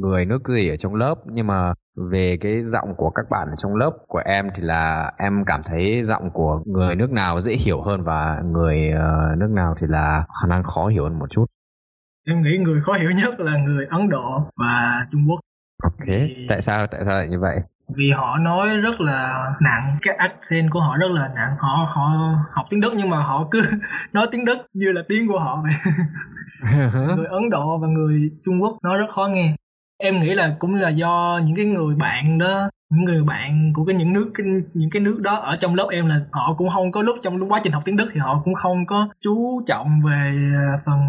người 0.02 0.26
nước 0.26 0.48
gì 0.48 0.70
ở 0.70 0.78
trong 0.78 0.96
lớp 0.96 1.16
nhưng 1.26 1.48
mà 1.48 1.74
về 2.12 2.38
cái 2.42 2.64
giọng 2.66 2.96
của 2.98 3.10
các 3.10 3.26
bạn 3.30 3.48
ở 3.50 3.56
trong 3.58 3.76
lớp 3.76 3.92
của 4.08 4.22
em 4.26 4.50
thì 4.56 4.62
là 4.64 5.12
em 5.18 5.44
cảm 5.46 5.64
thấy 5.64 6.04
giọng 6.04 6.30
của 6.32 6.62
người 6.66 6.96
nước 6.96 7.12
nào 7.12 7.42
dễ 7.42 7.54
hiểu 7.54 7.82
hơn 7.82 8.04
và 8.04 8.42
người 8.46 8.90
ờ, 8.90 9.36
nước 9.38 9.50
nào 9.50 9.76
thì 9.80 9.88
là 9.90 10.26
khả 10.42 10.48
năng 10.48 10.64
khó 10.64 10.88
hiểu 10.88 11.04
hơn 11.04 11.20
một 11.20 11.30
chút. 11.30 11.46
Em 12.28 12.42
nghĩ 12.42 12.58
người 12.58 12.82
khó 12.82 12.94
hiểu 12.94 13.12
nhất 13.12 13.40
là 13.40 13.58
người 13.58 13.86
Ấn 13.90 14.10
Độ 14.10 14.52
và 14.56 15.06
Trung 15.12 15.26
Quốc 15.30 15.40
ok 15.84 16.16
tại 16.50 16.62
sao 16.62 16.88
tại 16.88 17.02
sao 17.06 17.18
lại 17.18 17.28
như 17.28 17.40
vậy? 17.40 17.60
vì 17.88 18.12
họ 18.12 18.38
nói 18.38 18.78
rất 18.78 19.02
là 19.02 19.52
nặng 19.62 19.98
cái 20.02 20.16
accent 20.16 20.72
của 20.72 20.80
họ 20.80 20.98
rất 20.98 21.12
là 21.12 21.32
nặng. 21.36 21.56
Họ 21.60 21.90
họ 21.94 22.12
học 22.52 22.66
tiếng 22.70 22.82
Đức 22.82 22.94
nhưng 22.96 23.10
mà 23.10 23.18
họ 23.18 23.48
cứ 23.52 23.64
nói 24.14 24.28
tiếng 24.32 24.46
Đức 24.46 24.58
như 24.74 24.92
là 24.92 25.02
tiếng 25.10 25.28
của 25.28 25.40
họ 25.40 25.64
vậy. 25.64 25.74
Người 27.16 27.26
Ấn 27.26 27.50
Độ 27.50 27.78
và 27.78 27.88
người 27.88 28.32
Trung 28.46 28.62
Quốc 28.62 28.78
nói 28.84 28.98
rất 28.98 29.08
khó 29.16 29.28
nghe 29.28 29.56
em 29.98 30.20
nghĩ 30.20 30.34
là 30.34 30.56
cũng 30.60 30.76
là 30.76 30.90
do 30.90 31.42
những 31.46 31.56
cái 31.56 31.66
người 31.66 31.96
bạn 31.96 32.38
đó 32.38 32.70
những 32.92 33.04
người 33.04 33.24
bạn 33.24 33.74
của 33.76 33.86
cái 33.86 33.96
những 33.96 34.14
nước 34.14 34.32
cái, 34.34 34.46
những 34.74 34.90
cái 34.90 35.02
nước 35.02 35.20
đó 35.22 35.36
ở 35.36 35.56
trong 35.56 35.76
lớp 35.76 35.88
em 35.92 36.08
là 36.08 36.20
họ 36.32 36.56
cũng 36.58 36.70
không 36.70 36.92
có 36.92 37.02
lúc 37.02 37.16
trong 37.24 37.52
quá 37.52 37.60
trình 37.64 37.74
học 37.74 37.82
tiếng 37.86 37.96
Đức 37.98 38.10
thì 38.14 38.20
họ 38.20 38.42
cũng 38.46 38.54
không 38.54 38.86
có 38.86 39.08
chú 39.22 39.62
trọng 39.68 40.02
về 40.02 40.32
à, 40.56 40.80
phần 40.86 41.00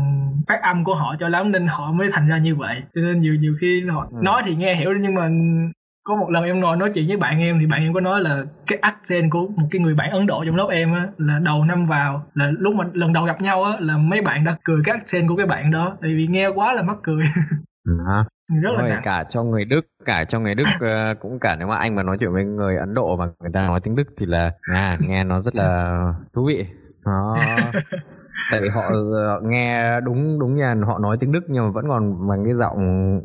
phát 0.48 0.62
âm 0.62 0.84
của 0.84 0.94
họ 0.94 1.16
cho 1.18 1.28
lắm 1.28 1.52
nên 1.52 1.66
họ 1.66 1.92
mới 1.92 2.08
thành 2.12 2.28
ra 2.28 2.38
như 2.38 2.54
vậy. 2.56 2.82
Cho 2.94 3.00
nên 3.00 3.20
nhiều 3.20 3.34
nhiều 3.34 3.54
khi 3.60 3.82
họ 3.92 4.08
Ừ. 4.10 4.18
nói 4.22 4.42
thì 4.44 4.54
nghe 4.56 4.74
hiểu 4.74 4.90
nhưng 5.00 5.14
mà 5.14 5.28
có 6.04 6.16
một 6.16 6.30
lần 6.30 6.44
em 6.44 6.60
ngồi 6.60 6.76
nói 6.76 6.90
chuyện 6.94 7.08
với 7.08 7.16
bạn 7.16 7.40
em 7.40 7.58
thì 7.60 7.66
bạn 7.66 7.82
em 7.82 7.92
có 7.94 8.00
nói 8.00 8.20
là 8.20 8.44
cái 8.66 8.78
accent 8.82 9.30
của 9.30 9.48
một 9.56 9.68
cái 9.70 9.80
người 9.80 9.94
bạn 9.94 10.10
Ấn 10.10 10.26
Độ 10.26 10.44
trong 10.46 10.56
lớp 10.56 10.68
em 10.70 10.94
á 10.94 11.08
là 11.18 11.38
đầu 11.38 11.64
năm 11.64 11.86
vào 11.86 12.26
là 12.34 12.50
lúc 12.58 12.74
mà 12.74 12.84
lần 12.92 13.12
đầu 13.12 13.24
gặp 13.24 13.40
nhau 13.40 13.64
á 13.64 13.72
là 13.80 13.96
mấy 13.96 14.20
bạn 14.22 14.44
đã 14.44 14.56
cười 14.64 14.80
cái 14.84 14.94
accent 14.94 15.28
của 15.28 15.36
cái 15.36 15.46
bạn 15.46 15.70
đó 15.70 15.96
tại 16.02 16.10
vì 16.16 16.26
nghe 16.26 16.48
quá 16.48 16.74
là 16.74 16.82
mắc 16.82 16.96
cười. 17.02 17.22
À, 18.08 18.24
rất 18.48 18.70
là 18.76 18.88
nặng 18.88 19.00
cả 19.04 19.24
cho 19.30 19.42
người 19.42 19.64
Đức 19.64 19.86
cả 20.04 20.24
cho 20.24 20.40
người 20.40 20.54
Đức 20.54 20.64
ờ, 20.80 21.14
cũng 21.20 21.38
cả 21.38 21.56
nếu 21.58 21.68
mà 21.68 21.76
anh 21.76 21.94
mà 21.94 22.02
nói 22.02 22.16
chuyện 22.20 22.32
với 22.32 22.44
người 22.44 22.76
Ấn 22.76 22.94
Độ 22.94 23.16
mà 23.16 23.28
người 23.40 23.50
ta 23.52 23.66
nói 23.66 23.80
tiếng 23.80 23.96
Đức 23.96 24.04
thì 24.16 24.26
là 24.26 24.52
à, 24.60 24.98
nghe 25.00 25.24
nó 25.24 25.40
rất 25.40 25.54
là 25.54 25.98
thú 26.32 26.44
vị. 26.46 26.66
Nó 27.04 27.36
tại 28.50 28.60
vì 28.60 28.68
họ 28.68 28.82
ờ, 29.12 29.40
nghe 29.42 30.00
đúng 30.00 30.38
đúng 30.38 30.56
nha 30.56 30.74
họ 30.86 30.98
nói 30.98 31.16
tiếng 31.20 31.32
Đức 31.32 31.44
nhưng 31.48 31.64
mà 31.64 31.70
vẫn 31.70 31.84
còn 31.88 32.28
bằng 32.28 32.44
cái 32.44 32.54
giọng 32.54 32.80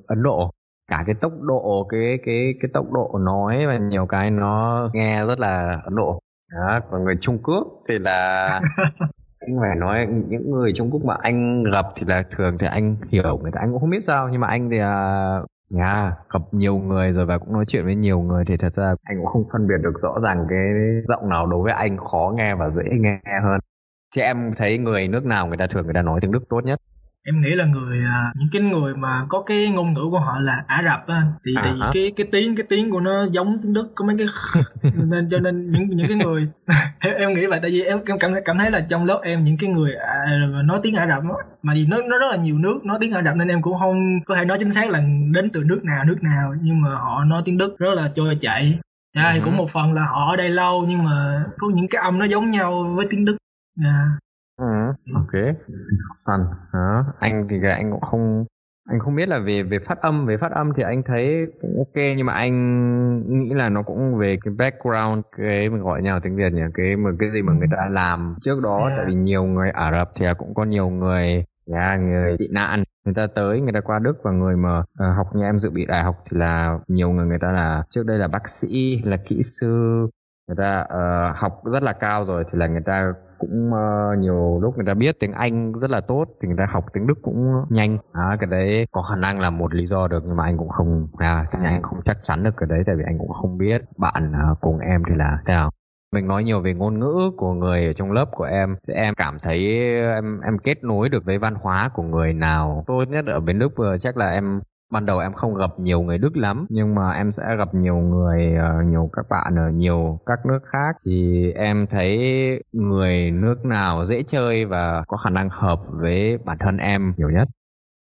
Ấn 0.08 0.24
Độ. 0.24 0.52
Cả 0.92 1.04
cái 1.06 1.16
tốc 1.22 1.32
độ 1.42 1.88
cái 1.90 2.20
cái 2.26 2.54
cái 2.62 2.70
tốc 2.74 2.86
độ 2.92 3.20
nói 3.20 3.68
và 3.68 3.78
nhiều 3.78 4.06
cái 4.06 4.32
nó 4.32 4.90
nghe 4.94 5.26
rất 5.26 5.40
là 5.40 5.82
Ấn 5.84 5.96
Độ. 5.96 6.20
Đó, 6.54 6.80
còn 6.92 7.04
người 7.04 7.16
Trung 7.22 7.38
Quốc 7.44 7.68
thì 7.90 8.00
là 8.00 8.62
anh 9.50 9.60
phải 9.62 9.76
nói 9.76 10.08
những 10.28 10.52
người 10.52 10.74
Trung 10.76 10.90
Quốc 10.92 11.06
mà 11.06 11.16
anh 11.22 11.64
gặp 11.64 11.86
thì 11.96 12.06
là 12.08 12.24
thường 12.32 12.58
thì 12.58 12.68
anh 12.68 12.96
hiểu 13.10 13.38
người 13.42 13.52
ta 13.52 13.60
anh 13.60 13.72
cũng 13.72 13.80
không 13.82 13.90
biết 13.90 14.04
sao. 14.08 14.30
Nhưng 14.32 14.42
mà 14.42 14.48
anh 14.48 14.70
thì 14.70 14.80
à, 14.80 15.40
nhà 15.70 16.16
gặp 16.34 16.42
nhiều 16.52 16.78
người 16.78 17.12
rồi 17.12 17.26
và 17.26 17.38
cũng 17.38 17.54
nói 17.54 17.66
chuyện 17.68 17.86
với 17.86 17.96
nhiều 17.96 18.20
người 18.20 18.44
thì 18.48 18.58
thật 18.58 18.74
ra 18.74 18.96
anh 19.04 19.18
cũng 19.18 19.26
không 19.26 19.44
phân 19.54 19.68
biệt 19.68 19.78
được 19.84 19.94
rõ 20.00 20.16
ràng 20.24 20.46
cái 20.50 20.60
giọng 21.08 21.30
nào 21.30 21.48
đối 21.48 21.64
với 21.64 21.74
anh 21.74 21.98
khó 21.98 22.34
nghe 22.36 22.56
và 22.56 22.70
dễ 22.70 22.84
nghe 22.92 23.20
hơn. 23.44 23.60
Thì 24.16 24.22
em 24.22 24.54
thấy 24.58 24.78
người 24.78 25.08
nước 25.08 25.26
nào 25.26 25.48
người 25.48 25.58
ta 25.58 25.68
thường 25.68 25.86
người 25.86 25.94
ta 25.94 26.02
nói 26.02 26.20
tiếng 26.22 26.32
Đức 26.32 26.44
tốt 26.50 26.62
nhất? 26.66 26.80
Em 27.30 27.42
nghĩ 27.42 27.50
là 27.56 27.66
người 27.66 27.98
à, 28.06 28.32
những 28.36 28.48
cái 28.52 28.62
người 28.62 28.94
mà 28.96 29.26
có 29.30 29.42
cái 29.46 29.70
ngôn 29.70 29.94
ngữ 29.94 30.02
của 30.12 30.20
họ 30.20 30.40
là 30.40 30.64
Ả 30.68 30.82
Rập 30.84 31.08
á 31.08 31.24
thì, 31.46 31.52
À 31.56 31.62
hả. 31.82 31.90
cái 31.94 32.12
cái 32.16 32.28
tiếng 32.32 32.56
cái 32.56 32.66
tiếng 32.70 32.92
của 32.92 33.00
nó 33.00 33.26
giống 33.32 33.58
tiếng 33.64 33.74
Đức 33.74 33.92
có 33.96 34.06
mấy 34.06 34.16
cái 34.18 34.28
nên 35.12 35.28
cho 35.32 35.40
nên 35.40 35.72
những 35.72 35.88
những 35.90 36.08
cái 36.08 36.18
người 36.18 36.48
em, 37.00 37.14
em 37.18 37.34
nghĩ 37.34 37.46
vậy 37.46 37.60
tại 37.62 37.72
vì 37.72 37.82
em, 37.82 38.00
em 38.08 38.20
cảm 38.20 38.32
cảm 38.46 38.58
thấy 38.58 38.72
là 38.72 38.86
trong 38.90 39.06
lớp 39.06 39.20
em 39.24 39.44
những 39.44 39.58
cái 39.58 39.70
người 39.70 39.92
à, 39.96 40.26
nói 40.66 40.80
tiếng 40.84 40.96
Ả 40.96 41.06
Rập 41.08 41.24
á 41.38 41.44
mà 41.64 41.74
vì 41.74 41.86
nó 41.86 41.98
nó 41.98 42.18
rất 42.18 42.28
là 42.32 42.38
nhiều 42.38 42.58
nước 42.58 42.80
nói 42.86 42.98
tiếng 43.02 43.12
Ả 43.14 43.22
Rập 43.26 43.36
nên 43.36 43.48
em 43.48 43.62
cũng 43.62 43.80
không 43.80 44.20
có 44.26 44.36
thể 44.36 44.46
nói 44.46 44.58
chính 44.60 44.72
xác 44.72 44.90
là 44.90 45.00
đến 45.34 45.50
từ 45.54 45.64
nước 45.64 45.80
nào 45.84 46.04
nước 46.06 46.18
nào 46.24 46.54
nhưng 46.62 46.82
mà 46.82 46.90
họ 46.96 47.24
nói 47.24 47.42
tiếng 47.46 47.58
Đức 47.58 47.76
rất 47.80 47.94
là 47.96 48.12
trôi 48.16 48.38
chảy 48.42 48.80
Dạ, 49.16 49.30
thì 49.34 49.40
Ừ. 49.40 49.44
cũng 49.46 49.58
một 49.58 49.70
phần 49.70 49.94
là 49.94 50.04
họ 50.06 50.30
ở 50.32 50.36
đây 50.36 50.50
lâu 50.50 50.86
nhưng 50.88 51.04
mà 51.04 51.44
có 51.58 51.68
những 51.76 51.88
cái 51.88 52.02
âm 52.04 52.20
nó 52.20 52.26
giống 52.26 52.50
nhau 52.52 52.94
với 52.96 53.08
tiếng 53.10 53.26
Đức 53.26 53.38
Dạ. 53.84 54.06
Ừ, 54.60 54.66
ok 55.14 55.56
fun 56.26 56.46
đó. 56.74 57.06
anh 57.20 57.48
thì 57.50 57.60
cái 57.62 57.72
anh 57.72 57.92
cũng 57.92 58.02
không 58.02 58.46
anh 58.90 59.00
không 59.00 59.16
biết 59.16 59.30
là 59.30 59.40
về 59.40 59.64
về 59.64 59.80
phát 59.80 60.02
âm 60.02 60.26
về 60.26 60.38
phát 60.38 60.52
âm 60.52 60.74
thì 60.76 60.84
anh 60.84 61.04
thấy 61.04 61.46
cũng 61.62 61.78
ok 61.78 61.96
nhưng 62.18 62.26
mà 62.26 62.34
anh 62.34 63.40
nghĩ 63.40 63.54
là 63.54 63.70
nó 63.70 63.82
cũng 63.84 64.16
về 64.16 64.38
cái 64.46 64.54
background 64.58 65.24
cái 65.38 65.70
mình 65.70 65.82
gọi 65.82 66.02
nhau 66.02 66.20
tiếng 66.24 66.36
Việt 66.36 66.54
nhỉ 66.54 66.62
cái 66.74 66.96
mà 66.96 67.12
cái 67.20 67.30
gì 67.34 67.42
mà 67.42 67.54
người 67.54 67.68
ta 67.72 67.90
làm 67.90 68.36
trước 68.42 68.62
đó 68.64 68.80
Yeah. 68.80 68.94
tại 68.98 69.06
vì 69.08 69.14
nhiều 69.16 69.44
người 69.44 69.70
Ả 69.70 69.92
Rập 69.92 70.12
thì 70.16 70.26
cũng 70.38 70.54
có 70.54 70.64
nhiều 70.64 70.90
người 70.90 71.46
yeah, 71.74 72.00
người 72.00 72.38
tị 72.38 72.48
nạn 72.48 72.84
người 73.06 73.14
ta 73.14 73.28
tới 73.36 73.62
người 73.62 73.74
ta 73.74 73.82
qua 73.82 74.00
Đức 74.00 74.18
và 74.24 74.32
người 74.32 74.56
mà 74.56 74.84
ờ, 74.98 75.14
học 75.14 75.28
như 75.36 75.44
em 75.44 75.60
dự 75.60 75.70
bị 75.70 75.86
đại 75.86 76.04
học 76.04 76.16
thì 76.32 76.38
là 76.38 76.80
nhiều 76.88 77.10
người 77.10 77.26
người 77.26 77.40
ta 77.40 77.52
là 77.52 77.84
trước 77.90 78.06
đây 78.06 78.18
là 78.18 78.28
bác 78.28 78.50
sĩ 78.50 79.02
là 79.04 79.18
kỹ 79.18 79.44
sư 79.44 80.08
người 80.50 80.56
ta 80.56 80.82
uh, 80.82 81.38
học 81.38 81.62
rất 81.66 81.84
là 81.84 81.94
cao 81.94 82.26
rồi 82.26 82.44
thì 82.52 82.60
là 82.60 82.68
người 82.68 82.82
ta 82.86 83.14
cũng 83.40 83.72
uh, 83.72 84.20
nhiều 84.20 84.60
lúc 84.62 84.76
người 84.78 84.86
ta 84.88 84.94
biết 84.94 85.16
tiếng 85.20 85.32
Anh 85.32 85.72
rất 85.72 85.92
là 85.92 86.02
tốt 86.02 86.26
thì 86.42 86.48
người 86.48 86.58
ta 86.58 86.66
học 86.70 86.86
tiếng 86.94 87.08
Đức 87.08 87.14
cũng 87.22 87.66
nhanh. 87.70 87.98
À, 88.14 88.38
cái 88.40 88.48
đấy 88.48 88.88
có 88.92 89.02
khả 89.02 89.16
năng 89.16 89.40
là 89.40 89.50
một 89.50 89.74
lý 89.74 89.86
do 89.86 90.08
được 90.08 90.24
nhưng 90.26 90.36
mà 90.36 90.44
anh 90.44 90.58
cũng 90.58 90.70
không 90.70 91.08
à, 91.18 91.46
anh 91.52 91.82
không 91.82 92.00
chắc 92.06 92.18
chắn 92.24 92.44
được 92.44 92.54
cái 92.58 92.68
đấy 92.70 92.84
tại 92.86 92.96
vì 92.96 93.04
anh 93.06 93.18
cũng 93.20 93.34
không 93.34 93.58
biết. 93.58 93.82
Bạn 93.98 94.32
uh, 94.52 94.62
cùng 94.62 94.80
em 94.80 95.04
thì 95.10 95.16
là 95.16 95.38
thế 95.46 95.54
nào? 95.54 95.70
Mình 96.14 96.28
nói 96.28 96.44
nhiều 96.44 96.62
về 96.62 96.74
ngôn 96.74 97.00
ngữ 97.00 97.32
của 97.38 97.54
người 97.54 97.86
ở 97.86 97.94
trong 97.94 98.12
lớp 98.12 98.26
của 98.32 98.44
em. 98.44 98.76
Thì 98.88 98.94
em 98.94 99.14
cảm 99.16 99.40
thấy 99.40 99.60
em 100.16 100.42
em 100.42 100.58
kết 100.58 100.84
nối 100.84 101.10
được 101.10 101.26
với 101.26 101.38
văn 101.38 101.56
hóa 101.56 101.90
của 101.94 102.04
người 102.04 102.34
nào 102.34 102.84
tốt 102.88 103.04
nhất 103.10 103.26
ở 103.28 103.40
bên 103.40 103.60
Đức 103.60 103.70
vừa 103.76 103.98
chắc 103.98 104.18
là 104.18 104.32
em 104.32 104.62
ban 104.92 105.06
đầu 105.06 105.20
em 105.20 105.34
không 105.34 105.56
gặp 105.56 105.70
nhiều 105.78 106.02
người 106.02 106.18
Đức 106.18 106.38
lắm 106.38 106.66
nhưng 106.70 106.96
mà 106.96 107.12
em 107.12 107.32
sẽ 107.32 107.44
gặp 107.58 107.74
nhiều 107.74 107.96
người 107.96 108.54
uh, 108.54 108.86
nhiều 108.86 109.10
các 109.14 109.26
bạn 109.30 109.56
ở 109.56 109.70
nhiều 109.70 110.20
các 110.26 110.46
nước 110.46 110.60
khác. 110.66 110.96
Thì 111.06 111.52
em 111.52 111.88
thấy 111.88 112.18
người 112.72 113.32
nước 113.32 113.66
nào 113.66 114.06
dễ 114.06 114.24
chơi 114.24 114.66
và 114.66 115.04
có 115.08 115.18
khả 115.18 115.30
năng 115.30 115.50
hợp 115.50 115.80
với 115.90 116.38
bản 116.46 116.58
thân 116.60 116.78
em 116.78 117.14
nhiều 117.18 117.30
nhất? 117.30 117.48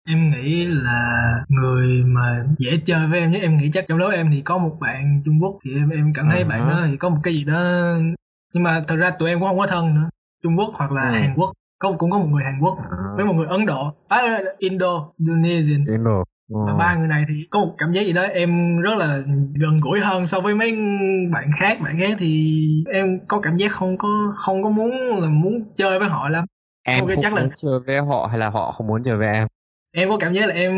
Em 0.09 0.31
nghĩ 0.31 0.67
là 0.67 1.33
người 1.49 2.05
mà 2.07 2.45
dễ 2.59 2.81
chơi 2.87 3.09
với 3.11 3.21
em 3.21 3.31
nhất 3.31 3.43
em 3.43 3.57
nghĩ 3.57 3.71
chắc 3.73 3.85
trong 3.89 3.99
đó 3.99 4.09
em 4.09 4.31
thì 4.31 4.41
có 4.41 4.59
một 4.59 4.77
bạn 4.81 5.23
Trung 5.25 5.39
Quốc 5.43 5.59
thì 5.65 5.75
em 5.75 5.91
em 5.91 6.13
cảm 6.15 6.29
thấy 6.31 6.45
uh-huh. 6.45 6.49
bạn 6.49 6.69
đó 6.69 6.83
thì 6.87 6.97
có 6.97 7.09
một 7.09 7.19
cái 7.23 7.35
gì 7.35 7.45
đó 7.45 7.61
nhưng 8.55 8.63
mà 8.63 8.85
thật 8.89 8.97
ra 8.97 9.11
tụi 9.19 9.29
em 9.29 9.41
cũng 9.41 9.49
không 9.49 9.59
có 9.59 9.67
thân 9.67 9.95
nữa. 9.95 10.09
Trung 10.43 10.59
Quốc 10.59 10.71
hoặc 10.75 10.93
là 10.93 11.09
uh 11.09 11.15
Hàn 11.15 11.35
Quốc 11.37 11.53
có 11.79 11.93
cũng 11.99 12.11
có 12.11 12.19
một 12.19 12.29
người 12.31 12.45
Hàn 12.45 12.61
Quốc 12.61 12.79
uh-huh. 12.79 13.17
với 13.17 13.25
một 13.25 13.33
người 13.33 13.47
Ấn 13.47 13.67
Độ. 13.67 13.93
À, 14.09 14.39
Indo 14.59 15.09
Indonesian. 15.19 15.85
Indo 15.87 16.25
và 16.49 16.75
ba 16.79 16.95
người 16.95 17.09
này 17.09 17.25
thì 17.29 17.35
có 17.51 17.61
một 17.61 17.75
cảm 17.79 17.93
giác 17.93 18.03
gì 18.03 18.13
đó 18.13 18.23
em 18.23 18.81
rất 18.81 18.99
là 18.99 19.23
gần 19.55 19.81
gũi 19.81 20.01
hơn 20.01 20.27
so 20.27 20.41
với 20.41 20.55
mấy 20.55 20.73
bạn 21.33 21.51
khác. 21.59 21.79
Bạn 21.85 21.99
khác 22.01 22.17
thì 22.19 22.63
em 22.93 23.19
có 23.29 23.41
cảm 23.41 23.57
giác 23.57 23.73
không 23.73 23.99
có 23.99 24.33
không 24.37 24.63
có 24.63 24.71
muốn 24.71 24.91
là 25.21 25.29
muốn 25.29 25.75
chơi 25.77 25.99
với 25.99 26.09
họ 26.09 26.29
lắm. 26.29 26.45
Em 26.85 27.01
không, 27.01 27.09
không 27.09 27.23
chắc 27.23 27.33
là 27.33 27.49
chơi 27.57 27.81
với 27.87 27.99
họ 27.99 28.27
hay 28.31 28.39
là 28.39 28.51
họ 28.51 28.73
không 28.73 28.87
muốn 28.87 29.03
chơi 29.05 29.17
với 29.17 29.29
em? 29.29 29.49
Em 29.93 30.09
có 30.09 30.17
cảm 30.21 30.33
giác 30.33 30.47
là 30.47 30.55
em 30.55 30.73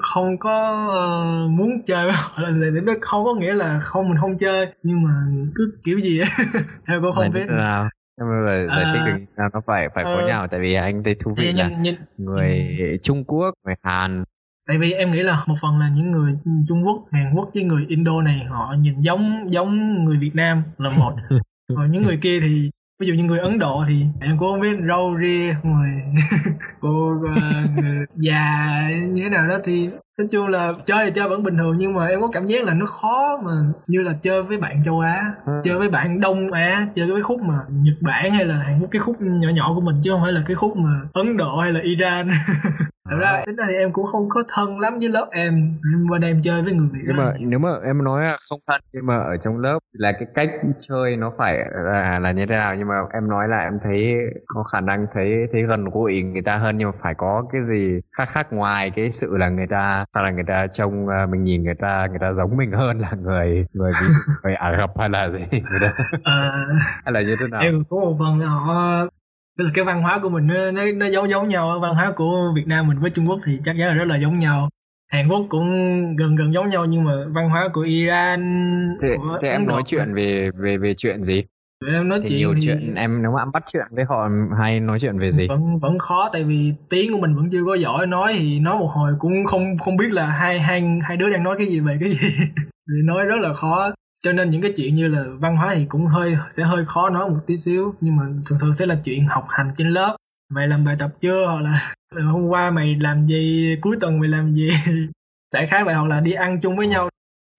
không 0.00 0.38
có 0.38 0.86
uh, 0.88 1.50
muốn 1.50 1.68
chơi 1.86 2.04
với 2.04 2.14
họ. 2.14 2.32
Là 2.36 2.50
nó 2.82 2.92
không 3.00 3.24
có 3.24 3.34
nghĩa 3.34 3.54
là 3.54 3.80
không 3.82 4.08
mình 4.08 4.18
không 4.20 4.38
chơi 4.38 4.66
nhưng 4.82 5.02
mà 5.02 5.10
cứ 5.54 5.72
kiểu 5.84 6.00
gì 6.00 6.20
á 6.20 6.28
em 6.86 7.02
cũng 7.02 7.12
không 7.12 7.32
biết 7.32 7.46
nào 7.48 7.88
em 8.20 8.28
là 8.44 8.66
giải 8.76 8.84
thích 8.92 9.00
được 9.06 9.42
nó 9.52 9.60
phải 9.66 9.88
phải 9.94 10.04
có 10.04 10.14
ờ. 10.14 10.26
nhau 10.26 10.46
tại 10.50 10.60
vì 10.60 10.74
anh 10.74 11.02
thấy 11.04 11.14
thú 11.24 11.34
vị 11.36 11.52
là 11.52 11.68
nhìn, 11.68 11.82
nhìn, 11.82 11.94
người 12.16 12.76
ừ. 12.78 12.96
Trung 13.02 13.24
Quốc 13.24 13.54
người 13.64 13.74
Hàn 13.82 14.24
tại 14.68 14.78
vì 14.78 14.92
em 14.92 15.10
nghĩ 15.10 15.22
là 15.22 15.44
một 15.46 15.54
phần 15.60 15.78
là 15.78 15.88
những 15.88 16.10
người 16.10 16.32
Trung 16.68 16.86
Quốc 16.86 17.04
Hàn 17.12 17.34
Quốc 17.34 17.50
với 17.54 17.62
người 17.62 17.84
Indo 17.88 18.22
này 18.22 18.44
họ 18.48 18.74
nhìn 18.78 19.00
giống 19.00 19.44
giống 19.48 20.04
người 20.04 20.18
Việt 20.18 20.34
Nam 20.34 20.62
là 20.78 20.90
một 20.90 21.16
còn 21.76 21.92
những 21.92 22.02
người 22.02 22.18
kia 22.22 22.40
thì 22.40 22.70
ví 23.00 23.06
dụ 23.06 23.14
như 23.14 23.24
người 23.24 23.38
Ấn 23.38 23.58
Độ 23.58 23.84
thì 23.88 24.04
em 24.20 24.38
cũng 24.38 24.48
không 24.48 24.60
biết 24.60 24.76
râu 24.88 25.16
ria 25.20 25.54
người 25.62 25.90
cô 26.80 27.14
uh, 27.14 27.22
người 27.76 28.06
già 28.16 28.88
như 29.12 29.22
thế 29.22 29.28
nào 29.28 29.48
đó 29.48 29.58
thì 29.64 29.88
nói 30.18 30.28
chung 30.30 30.46
là 30.46 30.72
chơi 30.86 31.06
thì 31.06 31.12
chơi 31.14 31.28
vẫn 31.28 31.42
bình 31.42 31.56
thường 31.58 31.74
nhưng 31.78 31.94
mà 31.94 32.06
em 32.06 32.20
có 32.20 32.28
cảm 32.32 32.46
giác 32.46 32.64
là 32.64 32.74
nó 32.74 32.86
khó 32.86 33.40
mà 33.44 33.52
như 33.86 34.02
là 34.02 34.12
chơi 34.22 34.42
với 34.42 34.58
bạn 34.58 34.82
châu 34.84 35.00
Á 35.00 35.34
ừ. 35.46 35.52
chơi 35.64 35.78
với 35.78 35.88
bạn 35.88 36.20
Đông 36.20 36.52
Á 36.52 36.88
chơi 36.94 37.06
với 37.06 37.22
khúc 37.22 37.42
mà 37.42 37.54
Nhật 37.68 37.96
Bản 38.00 38.34
hay 38.34 38.44
là 38.44 38.54
Hàn 38.54 38.80
Quốc 38.80 38.88
cái 38.90 39.00
khúc 39.00 39.16
nhỏ 39.20 39.48
nhỏ 39.48 39.72
của 39.74 39.80
mình 39.80 39.96
chứ 40.04 40.10
không 40.10 40.20
phải 40.22 40.32
là 40.32 40.42
cái 40.46 40.54
khúc 40.54 40.76
mà 40.76 41.00
Ấn 41.12 41.36
Độ 41.36 41.58
hay 41.58 41.72
là 41.72 41.80
Iran 41.82 42.30
thật 43.10 43.16
ra 43.20 43.42
tính 43.46 43.56
ra 43.56 43.64
thì 43.68 43.74
em 43.74 43.92
cũng 43.92 44.06
không 44.12 44.28
có 44.28 44.42
thân 44.48 44.80
lắm 44.80 44.98
với 44.98 45.08
lớp 45.08 45.28
em 45.32 45.78
đây 46.20 46.30
em 46.30 46.42
chơi 46.42 46.62
với 46.62 46.72
người 46.72 46.88
Việt 46.92 47.00
nhưng 47.06 47.16
mà 47.16 47.32
nếu 47.40 47.58
mà 47.58 47.70
em 47.84 48.04
nói 48.04 48.24
là 48.24 48.36
không 48.48 48.60
thân 48.66 48.80
nhưng 48.92 49.06
mà 49.06 49.16
ở 49.18 49.36
trong 49.44 49.58
lớp 49.58 49.78
là 49.92 50.12
cái 50.12 50.28
cách 50.34 50.50
chơi 50.88 51.16
nó 51.16 51.32
phải 51.38 51.58
là 51.84 52.18
là 52.18 52.32
như 52.32 52.46
thế 52.46 52.54
nào? 52.54 52.74
Nhưng 52.74 52.88
mà 52.88 52.94
em 53.12 53.28
nói 53.28 53.48
là 53.48 53.58
em 53.58 53.78
thấy 53.82 54.14
có 54.46 54.62
khả 54.62 54.80
năng 54.80 55.06
thấy 55.14 55.32
thấy 55.52 55.62
gần 55.62 55.84
gũi 55.84 56.22
người 56.22 56.42
ta 56.42 56.56
hơn 56.56 56.78
nhưng 56.78 56.90
mà 56.90 56.98
phải 57.02 57.14
có 57.14 57.44
cái 57.52 57.62
gì 57.62 58.00
khác 58.18 58.28
khác 58.28 58.52
ngoài 58.52 58.90
cái 58.90 59.12
sự 59.12 59.36
là 59.36 59.48
người 59.48 59.66
ta 59.66 60.04
hoặc 60.14 60.22
là 60.22 60.30
người 60.30 60.44
ta 60.46 60.66
trông 60.66 61.08
à, 61.08 61.26
mình 61.26 61.44
nhìn 61.44 61.62
người 61.64 61.74
ta 61.80 62.06
người 62.10 62.18
ta 62.20 62.32
giống 62.32 62.56
mình 62.56 62.72
hơn 62.72 62.98
là 62.98 63.12
người 63.22 63.66
người 63.72 63.92
ví 64.00 64.06
dụ 64.08 64.32
người 64.42 64.54
Ả 64.54 64.76
Rập 64.78 64.98
hay 64.98 65.08
là 65.08 65.28
gì? 65.28 65.38
Người 65.50 65.80
ta 65.80 66.04
à, 66.22 66.66
hay 67.04 67.12
là 67.12 67.20
như 67.20 67.36
thế 67.40 67.46
nào? 67.50 67.60
Em 67.60 67.84
có 67.90 67.96
một 67.96 68.16
phần 68.18 68.40
họ 68.40 69.06
tức 69.60 69.64
là 69.64 69.70
cái 69.74 69.84
văn 69.84 70.02
hóa 70.02 70.18
của 70.22 70.28
mình 70.28 70.46
nó 70.46 70.70
nó, 70.70 70.82
nó 70.96 71.06
giống 71.06 71.30
giống 71.30 71.48
nhau. 71.48 71.78
Văn 71.82 71.94
hóa 71.94 72.12
của 72.16 72.52
Việt 72.56 72.66
Nam 72.66 72.88
mình 72.88 72.98
với 72.98 73.10
Trung 73.10 73.28
Quốc 73.28 73.40
thì 73.46 73.58
chắc 73.64 73.74
chắn 73.78 73.88
là 73.88 73.94
rất 73.94 74.04
là 74.04 74.16
giống 74.16 74.38
nhau. 74.38 74.68
Hàn 75.12 75.28
Quốc 75.28 75.46
cũng 75.48 75.66
gần 76.16 76.36
gần 76.36 76.52
giống 76.52 76.68
nhau 76.68 76.84
nhưng 76.84 77.04
mà 77.04 77.12
văn 77.28 77.48
hóa 77.48 77.68
của 77.72 77.80
Iran 77.80 78.40
thế, 79.02 79.16
của 79.18 79.38
thế 79.42 79.48
em 79.48 79.66
nói 79.66 79.82
chuyện 79.86 80.14
về 80.14 80.50
về 80.54 80.76
về 80.76 80.94
chuyện 80.94 81.22
gì? 81.22 81.44
Em 81.86 82.08
nói 82.08 82.20
thì 82.22 82.28
chuyện 82.28 82.38
nhiều 82.38 82.54
thì... 82.54 82.60
chuyện 82.66 82.94
em 82.94 83.22
nếu 83.22 83.32
mà 83.32 83.42
em 83.42 83.52
bắt 83.52 83.62
chuyện 83.72 83.86
với 83.90 84.04
họ 84.08 84.28
hay 84.58 84.80
nói 84.80 84.98
chuyện 85.00 85.18
về 85.18 85.32
gì? 85.32 85.48
Vẫn 85.48 85.78
vẫn 85.78 85.98
khó 85.98 86.30
tại 86.32 86.44
vì 86.44 86.72
tiếng 86.90 87.12
của 87.12 87.18
mình 87.18 87.34
vẫn 87.34 87.48
chưa 87.52 87.64
có 87.66 87.74
giỏi. 87.74 88.06
Nói 88.06 88.32
thì 88.38 88.60
nói 88.60 88.78
một 88.78 88.90
hồi 88.94 89.12
cũng 89.18 89.46
không 89.46 89.78
không 89.78 89.96
biết 89.96 90.12
là 90.12 90.26
hai 90.26 90.60
hai 90.60 90.82
hai 91.02 91.16
đứa 91.16 91.30
đang 91.30 91.42
nói 91.42 91.56
cái 91.58 91.66
gì 91.66 91.80
về 91.80 91.96
cái 92.00 92.10
gì. 92.10 92.28
Thì 92.56 92.94
nói 93.04 93.24
rất 93.24 93.40
là 93.40 93.52
khó 93.52 93.90
cho 94.22 94.32
nên 94.32 94.50
những 94.50 94.62
cái 94.62 94.72
chuyện 94.76 94.94
như 94.94 95.08
là 95.08 95.24
văn 95.38 95.56
hóa 95.56 95.74
thì 95.74 95.84
cũng 95.88 96.06
hơi 96.06 96.36
sẽ 96.50 96.64
hơi 96.64 96.84
khó 96.84 97.10
nói 97.10 97.30
một 97.30 97.38
tí 97.46 97.56
xíu 97.56 97.94
nhưng 98.00 98.16
mà 98.16 98.22
thường 98.46 98.58
thường 98.60 98.74
sẽ 98.74 98.86
là 98.86 99.00
chuyện 99.04 99.26
học 99.26 99.46
hành 99.48 99.70
trên 99.76 99.88
lớp. 99.90 100.16
Mày 100.52 100.68
làm 100.68 100.84
bài 100.84 100.96
tập 100.98 101.10
chưa? 101.20 101.46
Hoặc 101.46 101.60
là 101.60 101.94
hôm 102.32 102.48
qua 102.48 102.70
mày 102.70 102.96
làm 103.00 103.26
gì? 103.26 103.76
Cuối 103.80 103.96
tuần 104.00 104.20
mày 104.20 104.28
làm 104.28 104.54
gì? 104.54 104.68
Đại 105.52 105.66
khái 105.66 105.84
vậy 105.84 105.94
hoặc 105.94 106.08
là 106.08 106.20
đi 106.20 106.32
ăn 106.32 106.60
chung 106.60 106.76
với 106.76 106.86
nhau. 106.86 107.08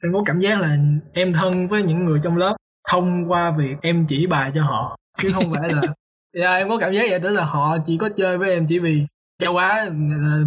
Em 0.04 0.14
có 0.14 0.24
cảm 0.26 0.40
giác 0.40 0.62
là 0.62 0.78
em 1.14 1.34
thân 1.34 1.68
với 1.68 1.84
những 1.84 2.06
người 2.06 2.20
trong 2.24 2.38
lớp 2.38 2.56
thông 2.90 3.32
qua 3.32 3.52
việc 3.52 3.76
em 3.82 4.06
chỉ 4.10 4.28
bài 4.28 4.52
cho 4.56 4.64
họ. 4.64 4.98
Chứ 5.18 5.32
không 5.34 5.54
phải 5.54 5.70
là 5.70 5.82
yeah, 5.82 5.96
dạ, 6.34 6.56
em 6.56 6.70
có 6.70 6.78
cảm 6.78 6.94
giác 6.94 7.06
vậy 7.10 7.20
tức 7.20 7.30
là 7.30 7.46
họ 7.46 7.78
chỉ 7.86 7.98
có 7.98 8.10
chơi 8.10 8.38
với 8.38 8.50
em 8.50 8.68
chỉ 8.68 8.80
vì 8.80 9.06
châu 9.40 9.58
Á 9.58 9.90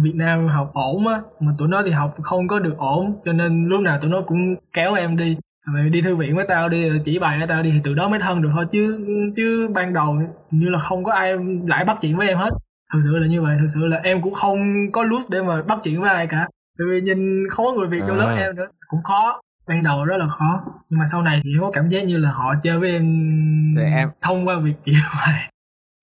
Việt 0.01 0.15
Nam 0.15 0.47
học 0.47 0.71
ổn 0.73 1.07
á 1.07 1.21
mà 1.39 1.51
tụi 1.57 1.67
nó 1.67 1.83
thì 1.85 1.91
học 1.91 2.15
không 2.23 2.47
có 2.47 2.59
được 2.59 2.77
ổn 2.77 3.21
cho 3.25 3.33
nên 3.33 3.67
lúc 3.67 3.81
nào 3.81 3.99
tụi 4.01 4.11
nó 4.11 4.21
cũng 4.21 4.55
kéo 4.73 4.93
em 4.93 5.17
đi 5.17 5.37
mày 5.73 5.89
đi 5.89 6.01
thư 6.01 6.15
viện 6.15 6.35
với 6.35 6.45
tao 6.47 6.69
đi 6.69 6.91
chỉ 7.05 7.19
bài 7.19 7.37
với 7.37 7.47
tao 7.47 7.63
đi 7.63 7.71
thì 7.71 7.79
từ 7.83 7.93
đó 7.93 8.09
mới 8.09 8.19
thân 8.19 8.41
được 8.41 8.49
thôi. 8.53 8.65
Chứ 8.71 9.05
chứ 9.35 9.67
ban 9.73 9.93
đầu 9.93 10.17
như 10.51 10.69
là 10.69 10.79
không 10.79 11.03
có 11.03 11.13
ai 11.13 11.35
lại 11.67 11.85
bắt 11.85 11.97
chuyện 12.01 12.17
với 12.17 12.27
em 12.27 12.37
hết. 12.37 12.49
Thực 12.93 12.99
sự 13.03 13.17
là 13.17 13.27
như 13.27 13.41
vậy 13.41 13.57
thực 13.59 13.67
sự 13.73 13.87
là 13.87 13.99
em 14.03 14.21
cũng 14.21 14.33
không 14.33 14.91
có 14.91 15.03
lút 15.03 15.21
để 15.29 15.41
mà 15.41 15.61
bắt 15.61 15.79
chuyện 15.83 16.01
với 16.01 16.09
ai 16.09 16.27
cả. 16.27 16.47
Tại 16.77 16.87
vì 16.91 17.01
nhìn 17.01 17.49
không 17.49 17.65
có 17.65 17.73
người 17.73 17.87
việt 17.87 18.01
trong 18.07 18.19
à. 18.19 18.25
lớp 18.25 18.35
em 18.39 18.55
nữa 18.55 18.67
cũng 18.87 19.03
khó. 19.03 19.41
Ban 19.67 19.83
đầu 19.83 20.05
rất 20.05 20.17
là 20.17 20.27
khó. 20.27 20.61
Nhưng 20.89 20.99
mà 20.99 21.05
sau 21.11 21.21
này 21.21 21.41
thì 21.43 21.49
có 21.61 21.71
cảm 21.73 21.87
giác 21.87 22.05
như 22.05 22.17
là 22.17 22.31
họ 22.31 22.53
chơi 22.63 22.79
với 22.79 22.91
em, 22.91 23.75
em... 23.77 24.09
thông 24.21 24.47
qua 24.47 24.59
việc 24.59 24.73
chỉ 24.85 24.91
bài 25.13 25.49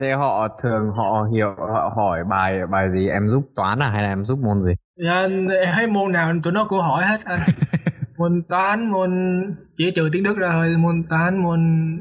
thế 0.02 0.12
họ 0.12 0.48
thường 0.62 0.90
họ 0.96 1.26
hiểu 1.32 1.54
họ 1.58 1.92
hỏi 1.96 2.24
bài 2.24 2.66
bài 2.70 2.88
gì? 2.94 3.08
Em 3.08 3.28
giúp 3.28 3.42
toán 3.56 3.82
à 3.82 3.90
hay 3.90 4.02
là 4.02 4.08
em 4.08 4.24
giúp 4.24 4.38
môn 4.38 4.62
gì? 4.62 4.72
Dạ 4.96 5.28
hay 5.72 5.86
môn 5.86 6.12
nào 6.12 6.32
tụi 6.42 6.52
nó 6.52 6.64
cũng 6.64 6.80
hỏi 6.80 7.04
hết 7.04 7.20
anh 7.24 7.40
môn 8.18 8.42
toán 8.48 8.90
môn 8.90 9.10
chỉ 9.76 9.90
trừ 9.90 10.08
tiếng 10.12 10.22
đức 10.22 10.38
ra 10.38 10.48
thôi 10.52 10.74
môn 10.78 11.02
toán 11.10 11.42
môn 11.42 11.60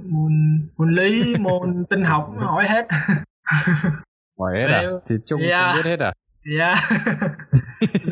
môn 0.10 0.32
môn 0.78 0.96
lý 0.96 1.36
môn 1.40 1.86
tinh 1.90 2.04
học 2.04 2.34
hỏi 2.38 2.68
hết 2.68 2.88
hỏi 4.40 4.62
hết 4.62 4.68
à 4.68 4.84
thì 5.10 5.16
chung 5.26 5.42
yeah. 5.42 5.76
biết 5.76 5.86
hết 5.86 6.00
à 6.00 6.14
dạ 6.58 6.76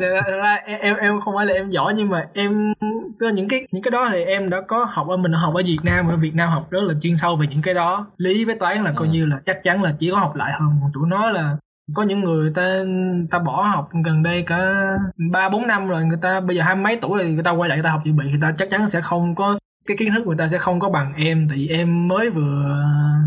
yeah. 0.00 0.26
ra 0.26 0.54
em 0.64 0.96
em 0.96 1.20
không 1.24 1.34
phải 1.36 1.46
là 1.46 1.54
em 1.54 1.70
giỏi 1.70 1.94
nhưng 1.96 2.08
mà 2.08 2.28
em 2.34 2.72
có 3.20 3.28
những 3.28 3.48
cái 3.48 3.66
những 3.72 3.82
cái 3.82 3.90
đó 3.90 4.08
thì 4.12 4.24
em 4.24 4.50
đã 4.50 4.60
có 4.60 4.86
học 4.90 5.08
ở 5.08 5.16
mình 5.16 5.32
học 5.32 5.54
ở 5.54 5.62
Việt 5.66 5.78
Nam 5.82 6.08
ở 6.08 6.16
Việt 6.16 6.34
Nam 6.34 6.50
học 6.50 6.70
rất 6.70 6.80
là 6.82 6.94
chuyên 7.02 7.16
sâu 7.16 7.36
về 7.36 7.46
những 7.46 7.62
cái 7.62 7.74
đó 7.74 8.06
lý 8.16 8.44
với 8.44 8.54
toán 8.54 8.84
là 8.84 8.92
coi 8.96 9.08
ừ. 9.08 9.12
như 9.12 9.26
là 9.26 9.40
chắc 9.46 9.60
chắn 9.62 9.82
là 9.82 9.94
chỉ 9.98 10.10
có 10.10 10.18
học 10.18 10.36
lại 10.36 10.52
hơn 10.52 10.70
còn 10.82 10.90
tụi 10.94 11.08
nó 11.08 11.30
là 11.30 11.56
có 11.94 12.02
những 12.02 12.20
người 12.20 12.52
ta 12.54 12.84
ta 13.30 13.38
bỏ 13.38 13.62
học 13.62 13.88
gần 14.04 14.22
đây 14.22 14.42
cả 14.46 14.74
ba 15.16 15.48
bốn 15.48 15.66
năm 15.66 15.88
rồi 15.88 16.04
người 16.04 16.18
ta 16.22 16.40
bây 16.40 16.56
giờ 16.56 16.62
hai 16.62 16.76
mấy 16.76 16.98
tuổi 17.02 17.18
rồi 17.18 17.30
người 17.30 17.44
ta 17.44 17.50
quay 17.50 17.68
lại 17.68 17.78
người 17.78 17.84
ta 17.84 17.90
học 17.90 18.02
dự 18.04 18.12
bị 18.12 18.24
người 18.30 18.40
ta 18.42 18.54
chắc 18.58 18.70
chắn 18.70 18.90
sẽ 18.90 19.00
không 19.00 19.34
có 19.34 19.58
cái 19.86 19.96
kiến 19.96 20.12
thức 20.14 20.26
người 20.26 20.36
ta 20.38 20.48
sẽ 20.48 20.58
không 20.58 20.80
có 20.80 20.88
bằng 20.88 21.14
em. 21.16 21.46
Tại 21.48 21.58
vì 21.58 21.68
em 21.68 22.08
mới 22.08 22.30
vừa 22.30 22.76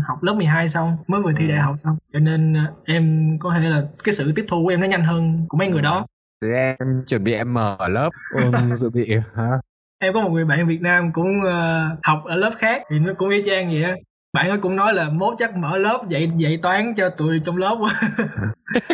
học 0.08 0.22
lớp 0.22 0.34
12 0.34 0.68
xong 0.68 0.96
mới 1.06 1.22
vừa 1.22 1.32
thi 1.36 1.48
đại 1.48 1.58
học 1.58 1.76
xong. 1.84 1.96
Cho 2.12 2.18
nên 2.18 2.56
à, 2.56 2.70
em 2.84 3.36
có 3.40 3.54
thể 3.54 3.70
là 3.70 3.82
cái 4.04 4.12
sự 4.12 4.32
tiếp 4.36 4.44
thu 4.48 4.62
của 4.64 4.68
em 4.68 4.80
nó 4.80 4.86
nhanh 4.86 5.04
hơn 5.04 5.46
của 5.48 5.58
mấy 5.58 5.68
người 5.68 5.82
đó. 5.82 6.06
Thì 6.42 6.48
em 6.54 7.04
chuẩn 7.06 7.24
bị 7.24 7.32
em 7.32 7.54
mở 7.54 7.76
lớp. 7.88 8.10
Ôn 8.34 8.74
dự 8.74 8.90
bị 8.90 9.16
hả? 9.34 9.50
Em 9.98 10.14
có 10.14 10.20
một 10.20 10.30
người 10.30 10.44
bạn 10.44 10.66
Việt 10.66 10.80
Nam 10.80 11.12
cũng 11.12 11.40
uh, 11.40 11.98
học 12.02 12.22
ở 12.24 12.36
lớp 12.36 12.50
khác 12.58 12.82
thì 12.90 12.98
nó 12.98 13.12
cũng 13.18 13.28
y 13.28 13.42
chang 13.46 13.68
vậy 13.68 13.82
á 13.82 13.94
bạn 14.34 14.48
ấy 14.48 14.58
cũng 14.62 14.76
nói 14.76 14.94
là 14.94 15.08
mốt 15.08 15.34
chắc 15.38 15.56
mở 15.56 15.78
lớp 15.78 16.04
dạy 16.08 16.30
dạy 16.38 16.58
toán 16.62 16.94
cho 16.94 17.08
tụi 17.08 17.40
trong 17.44 17.56
lớp. 17.56 17.76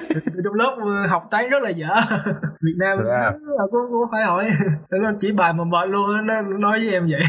Tụi 0.08 0.42
trong 0.44 0.54
lớp 0.54 0.76
học 1.08 1.22
toán 1.30 1.48
rất 1.50 1.62
là 1.62 1.70
dở. 1.70 1.88
Việt 2.60 2.74
nam 2.78 2.98
yeah. 3.06 3.34
cũng, 3.70 3.80
cũng 3.90 4.08
phải 4.12 4.24
hỏi. 4.24 4.50
Nó 4.90 5.12
chỉ 5.20 5.32
bài 5.32 5.52
mà 5.52 5.64
mệt 5.64 5.88
luôn 5.88 6.26
nó 6.26 6.40
nói 6.42 6.78
với 6.78 6.90
em 6.92 7.08
vậy 7.10 7.20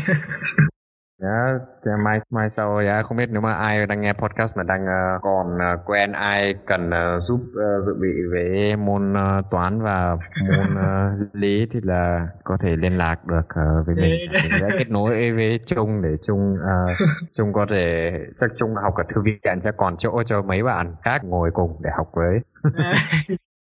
Dạ, 1.21 1.45
yeah, 1.85 1.99
mai 2.05 2.19
mai 2.31 2.49
sau 2.49 2.81
dạ 2.85 3.01
không 3.01 3.17
biết 3.17 3.29
nếu 3.31 3.41
mà 3.41 3.53
ai 3.53 3.85
đang 3.87 4.01
nghe 4.01 4.13
podcast 4.13 4.57
mà 4.57 4.63
đang 4.63 4.83
uh, 4.83 5.21
còn 5.21 5.55
uh, 5.55 5.85
quen 5.85 6.11
ai 6.11 6.55
cần 6.67 6.89
uh, 6.89 7.23
giúp 7.23 7.39
uh, 7.39 7.85
dự 7.85 7.93
bị 8.01 8.07
về 8.33 8.75
môn 8.75 9.13
uh, 9.13 9.45
toán 9.51 9.81
và 9.81 10.17
môn 10.41 10.65
uh, 10.73 11.35
lý 11.35 11.67
thì 11.71 11.79
là 11.83 12.27
có 12.43 12.57
thể 12.61 12.75
liên 12.75 12.97
lạc 12.97 13.25
được 13.25 13.45
uh, 13.45 13.87
với 13.87 13.95
mình. 13.95 14.13
Mình 14.31 14.51
sẽ 14.59 14.67
kết 14.77 14.89
nối 14.89 15.31
với 15.31 15.59
Trung 15.65 16.01
để 16.01 16.09
Trung 16.27 16.53
uh, 16.53 16.97
Trung 17.37 17.53
có 17.53 17.65
thể 17.69 18.11
chắc 18.37 18.51
Trung 18.59 18.75
học 18.83 18.93
ở 18.95 19.03
thư 19.15 19.21
viện 19.21 19.61
sẽ 19.63 19.71
còn 19.77 19.97
chỗ 19.97 20.23
cho 20.25 20.41
mấy 20.41 20.63
bạn 20.63 20.95
khác 21.03 21.23
ngồi 21.23 21.49
cùng 21.53 21.81
để 21.83 21.89
học 21.97 22.07
với. 22.13 22.39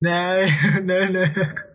nè 0.02 0.46
nè 0.84 1.00
nè 1.14 1.26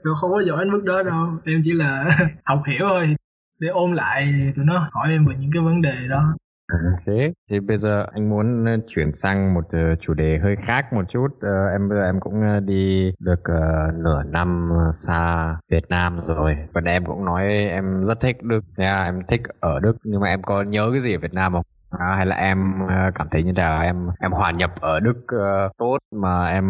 nó 0.04 0.12
không 0.20 0.30
có 0.30 0.42
giỏi 0.46 0.64
đến 0.64 0.72
mức 0.72 0.82
đó 0.84 1.02
đâu 1.02 1.26
em 1.44 1.62
chỉ 1.64 1.72
là 1.72 2.04
học 2.44 2.62
hiểu 2.66 2.86
thôi 2.88 3.14
để 3.62 3.68
ôm 3.68 3.92
lại 3.92 4.32
tụi 4.56 4.64
nó 4.64 4.88
hỏi 4.92 5.10
em 5.10 5.26
về 5.26 5.34
những 5.38 5.50
cái 5.54 5.62
vấn 5.62 5.82
đề 5.82 5.94
đó. 6.10 6.36
À, 6.66 6.78
ok, 6.92 7.14
thì 7.50 7.60
bây 7.60 7.78
giờ 7.78 8.06
anh 8.12 8.30
muốn 8.30 8.64
ờ, 8.64 8.72
chuyển 8.88 9.14
sang 9.14 9.54
một 9.54 9.64
ờ, 9.70 9.96
chủ 10.00 10.14
đề 10.14 10.38
hơi 10.42 10.56
khác 10.62 10.92
một 10.92 11.04
chút. 11.08 11.28
Ờ, 11.40 11.66
em 11.72 11.88
bây 11.88 11.98
giờ 11.98 12.04
em 12.04 12.20
cũng 12.20 12.66
đi 12.66 13.12
được 13.18 13.42
nửa 13.94 14.22
năm 14.22 14.70
xa 14.92 15.56
Việt 15.70 15.84
Nam 15.88 16.20
rồi. 16.26 16.56
Và 16.72 16.80
em 16.84 17.04
cũng 17.06 17.24
nói 17.24 17.42
em 17.52 18.04
rất 18.04 18.20
thích 18.20 18.36
Đức. 18.42 18.60
Nha 18.76 18.96
à, 18.96 19.04
em 19.04 19.20
thích 19.28 19.40
ở 19.60 19.80
Đức 19.80 19.96
nhưng 20.04 20.20
mà 20.20 20.28
em 20.28 20.42
có 20.42 20.62
nhớ 20.62 20.88
cái 20.92 21.00
gì 21.00 21.14
ở 21.14 21.18
Việt 21.18 21.34
Nam 21.34 21.52
không? 21.52 21.64
À, 21.98 22.14
hay 22.16 22.26
là 22.26 22.36
em 22.36 22.58
à, 22.88 23.10
cảm 23.14 23.28
thấy 23.30 23.42
như 23.42 23.52
là 23.56 23.80
em 23.80 24.08
em 24.20 24.32
hòa 24.32 24.50
nhập 24.50 24.70
ở 24.80 25.00
Đức 25.00 25.16
uh, 25.34 25.72
tốt 25.78 25.98
mà 26.14 26.46
em 26.46 26.64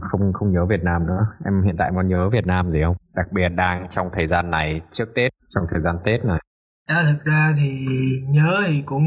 không 0.00 0.32
không 0.32 0.52
nhớ 0.52 0.66
Việt 0.66 0.82
Nam 0.82 1.06
nữa. 1.06 1.26
Em 1.44 1.62
hiện 1.62 1.76
tại 1.78 1.90
còn 1.94 2.08
nhớ 2.08 2.28
Việt 2.28 2.46
Nam 2.46 2.70
gì 2.70 2.82
không? 2.82 2.96
Đặc 3.14 3.26
biệt 3.32 3.48
đang 3.48 3.86
trong 3.90 4.10
thời 4.12 4.26
gian 4.26 4.50
này 4.50 4.80
trước 4.92 5.08
Tết 5.14 5.32
trong 5.54 5.64
thời 5.70 5.80
gian 5.80 5.96
Tết 6.04 6.24
này. 6.24 6.38
À, 6.86 7.02
thực 7.02 7.24
ra 7.24 7.54
thì 7.56 7.86
nhớ 8.28 8.62
thì 8.66 8.82
cũng 8.86 9.04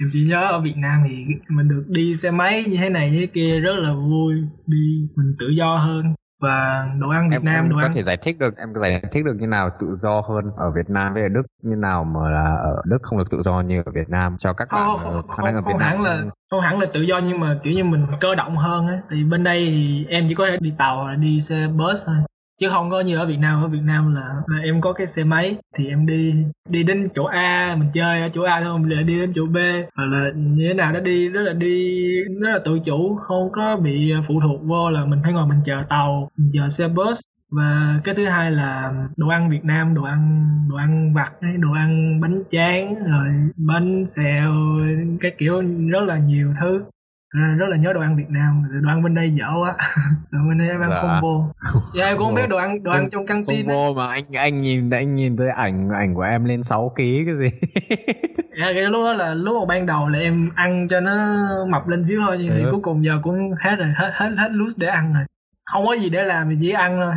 em 0.00 0.10
chỉ 0.12 0.26
nhớ 0.30 0.40
ở 0.40 0.60
Việt 0.60 0.76
Nam 0.76 1.02
thì 1.08 1.24
mình 1.48 1.68
được 1.68 1.84
đi 1.88 2.14
xe 2.14 2.30
máy 2.30 2.64
như 2.66 2.76
thế 2.76 2.90
này 2.90 3.10
như 3.10 3.20
thế 3.20 3.26
kia 3.26 3.60
rất 3.60 3.74
là 3.76 3.92
vui 3.92 4.34
đi 4.66 5.08
mình 5.16 5.34
tự 5.38 5.48
do 5.48 5.76
hơn 5.76 6.14
và 6.40 6.86
đồ 7.00 7.08
ăn 7.08 7.30
Việt 7.30 7.36
em, 7.36 7.44
Nam 7.44 7.54
em 7.54 7.68
đồ 7.68 7.76
có 7.76 7.82
ăn 7.82 7.94
thể 7.94 8.02
giải 8.02 8.16
thích 8.16 8.38
được 8.38 8.56
em 8.56 8.74
có 8.74 8.80
giải 8.80 9.02
thích 9.12 9.24
được 9.24 9.36
như 9.38 9.46
nào 9.46 9.70
tự 9.80 9.94
do 9.94 10.20
hơn 10.20 10.50
ở 10.56 10.70
Việt 10.70 10.90
Nam 10.90 11.14
với 11.14 11.22
ở 11.22 11.28
Đức 11.28 11.42
như 11.62 11.76
nào 11.76 12.04
mà 12.04 12.30
là 12.30 12.54
ở 12.54 12.82
Đức 12.84 12.98
không 13.02 13.18
được 13.18 13.30
tự 13.30 13.42
do 13.42 13.60
như 13.60 13.82
ở 13.86 13.92
Việt 13.92 14.08
Nam 14.08 14.36
cho 14.38 14.52
các 14.52 14.68
bạn 14.72 14.86
không, 14.86 15.12
ờ, 15.12 15.22
không, 15.22 15.36
khả 15.36 15.42
năng 15.42 15.54
ở 15.54 15.60
không, 15.60 15.66
Việt 15.66 15.72
không 15.72 15.80
Nam 15.80 15.90
hẳn 15.90 16.00
là 16.02 16.24
không 16.50 16.60
hẳn 16.60 16.78
là 16.78 16.86
tự 16.92 17.00
do 17.00 17.18
nhưng 17.18 17.40
mà 17.40 17.58
kiểu 17.62 17.72
như 17.72 17.84
mình 17.84 18.06
cơ 18.20 18.34
động 18.34 18.56
hơn 18.56 18.88
á. 18.88 19.00
Thì 19.10 19.24
bên 19.24 19.44
đây 19.44 19.66
thì 19.66 20.06
em 20.08 20.26
chỉ 20.28 20.34
có 20.34 20.46
thể 20.46 20.56
đi 20.60 20.74
tàu 20.78 20.96
hoặc 20.96 21.10
là 21.10 21.14
đi 21.14 21.40
xe 21.40 21.68
bus 21.76 22.06
thôi 22.06 22.16
chứ 22.60 22.68
không 22.70 22.90
có 22.90 23.00
như 23.00 23.16
ở 23.16 23.26
Việt 23.26 23.38
Nam. 23.38 23.62
Ở 23.62 23.68
Việt 23.68 23.82
Nam 23.82 24.14
là, 24.14 24.34
là 24.46 24.62
em 24.64 24.80
có 24.80 24.92
cái 24.92 25.06
xe 25.06 25.24
máy 25.24 25.56
thì 25.76 25.88
em 25.88 26.06
đi 26.06 26.34
đi 26.68 26.82
đến 26.82 27.08
chỗ 27.14 27.24
A 27.24 27.76
mình 27.78 27.88
chơi 27.94 28.22
ở 28.22 28.28
chỗ 28.28 28.42
A 28.42 28.60
thôi 28.60 28.78
mình 28.78 28.90
lại 28.90 29.04
đi 29.04 29.20
đến 29.20 29.32
chỗ 29.34 29.46
B. 29.46 29.56
Hoặc 29.94 30.06
là 30.06 30.30
như 30.34 30.64
thế 30.68 30.74
nào 30.74 30.92
đó 30.92 31.00
đi 31.00 31.28
rất 31.28 31.42
là 31.42 31.52
đi 31.52 32.04
rất 32.40 32.50
là 32.50 32.58
tự 32.64 32.78
chủ 32.84 33.16
không 33.16 33.52
có 33.52 33.76
bị 33.76 34.12
phụ 34.26 34.40
thuộc 34.40 34.62
vô 34.62 34.90
là 34.90 35.04
mình 35.04 35.20
phải 35.22 35.32
ngồi 35.32 35.46
mình 35.46 35.60
chờ 35.64 35.82
tàu 35.88 36.30
mình 36.36 36.50
chờ 36.52 36.68
xe 36.68 36.88
bus. 36.88 37.20
Và 37.50 38.00
cái 38.04 38.14
thứ 38.14 38.26
hai 38.26 38.50
là 38.50 38.92
đồ 39.16 39.28
ăn 39.28 39.50
Việt 39.50 39.64
Nam 39.64 39.94
đồ 39.94 40.02
ăn 40.02 40.46
đồ 40.70 40.76
ăn 40.76 41.14
vặt 41.14 41.32
đồ 41.58 41.72
ăn 41.72 42.20
bánh 42.20 42.42
tráng 42.50 42.94
rồi 43.04 43.28
bánh 43.56 44.06
xèo 44.06 44.52
cái 45.20 45.32
kiểu 45.38 45.62
rất 45.90 46.02
là 46.06 46.18
nhiều 46.18 46.52
thứ 46.60 46.82
rất 47.58 47.66
là 47.68 47.76
nhớ 47.76 47.92
đồ 47.92 48.00
ăn 48.00 48.16
Việt 48.16 48.28
Nam 48.30 48.62
đồ 48.82 48.88
ăn 48.90 49.02
bên 49.02 49.14
đây 49.14 49.32
dở 49.38 49.46
quá 49.62 49.74
đồ 50.30 50.38
ăn 50.38 50.48
bên 50.48 50.58
đây 50.58 50.68
em 50.68 50.80
ăn 50.80 50.90
Dạ. 50.90 51.20
vô 51.22 51.52
dạ 51.94 52.04
em 52.06 52.16
cũng 52.16 52.26
không 52.26 52.34
Vô. 52.34 52.40
biết 52.42 52.48
đồ 52.48 52.56
ăn 52.56 52.82
đồ 52.82 52.90
ăn 52.92 53.08
trong 53.12 53.26
căng 53.26 53.44
tin 53.44 53.66
ấy. 53.66 53.74
vô 53.76 53.94
mà 53.94 54.06
anh 54.06 54.24
anh 54.32 54.62
nhìn 54.62 54.90
anh 54.90 55.14
nhìn 55.14 55.36
tới 55.36 55.48
ảnh 55.50 55.88
ảnh 55.90 56.14
của 56.14 56.22
em 56.22 56.44
lên 56.44 56.62
6 56.62 56.88
kg 56.88 56.96
cái 56.96 57.24
gì 57.38 57.50
dạ 58.60 58.66
cái 58.74 58.82
lúc 58.82 59.04
đó 59.04 59.12
là 59.12 59.34
lúc 59.34 59.56
mà 59.60 59.66
ban 59.74 59.86
đầu 59.86 60.08
là 60.08 60.18
em 60.18 60.50
ăn 60.54 60.88
cho 60.90 61.00
nó 61.00 61.36
mập 61.68 61.88
lên 61.88 62.04
xíu 62.04 62.20
thôi 62.26 62.36
nhưng 62.40 62.52
thì 62.56 62.62
Ừ. 62.62 62.68
cuối 62.70 62.80
cùng 62.82 63.04
giờ 63.04 63.18
cũng 63.22 63.50
hết 63.60 63.76
rồi 63.78 63.88
hết 63.96 64.10
hết 64.14 64.30
hết 64.38 64.48
loose 64.52 64.74
để 64.76 64.86
ăn 64.86 65.14
rồi 65.14 65.24
không 65.72 65.86
có 65.86 65.92
gì 65.96 66.10
để 66.10 66.22
làm 66.22 66.48
thì 66.50 66.56
chỉ 66.60 66.70
ăn 66.70 66.96
thôi 67.02 67.14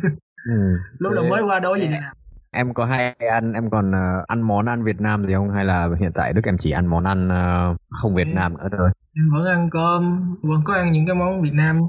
ừ. 0.48 0.76
lúc 0.98 1.12
đầu 1.14 1.24
mới 1.24 1.42
qua 1.42 1.58
đâu 1.60 1.72
có 1.72 1.78
gì 1.78 1.86
để 1.86 1.98
làm 2.00 2.12
em 2.50 2.74
có 2.74 2.84
hay 2.84 3.14
ăn 3.30 3.52
em 3.52 3.70
còn 3.70 3.92
ờ, 3.92 4.24
ăn 4.28 4.42
món 4.42 4.66
ăn 4.66 4.84
Việt 4.84 5.00
Nam 5.00 5.26
gì 5.26 5.34
không? 5.34 5.50
Hay 5.50 5.64
là 5.64 5.88
hiện 6.00 6.12
tại 6.14 6.32
Đức 6.32 6.44
em 6.44 6.58
chỉ 6.58 6.70
ăn 6.70 6.86
món 6.86 7.04
ăn 7.04 7.28
ờ, 7.28 7.74
không 7.90 8.14
Việt 8.14 8.28
Ừ. 8.28 8.34
Nam 8.34 8.56
nữa 8.58 8.68
thôi? 8.78 8.90
Em 9.16 9.30
vẫn 9.32 9.44
ăn 9.46 9.70
cơm 9.70 10.34
vẫn 10.42 10.60
có 10.64 10.74
ăn 10.74 10.92
những 10.92 11.06
cái 11.06 11.14
món 11.14 11.42
Việt 11.42 11.52
Nam. 11.54 11.80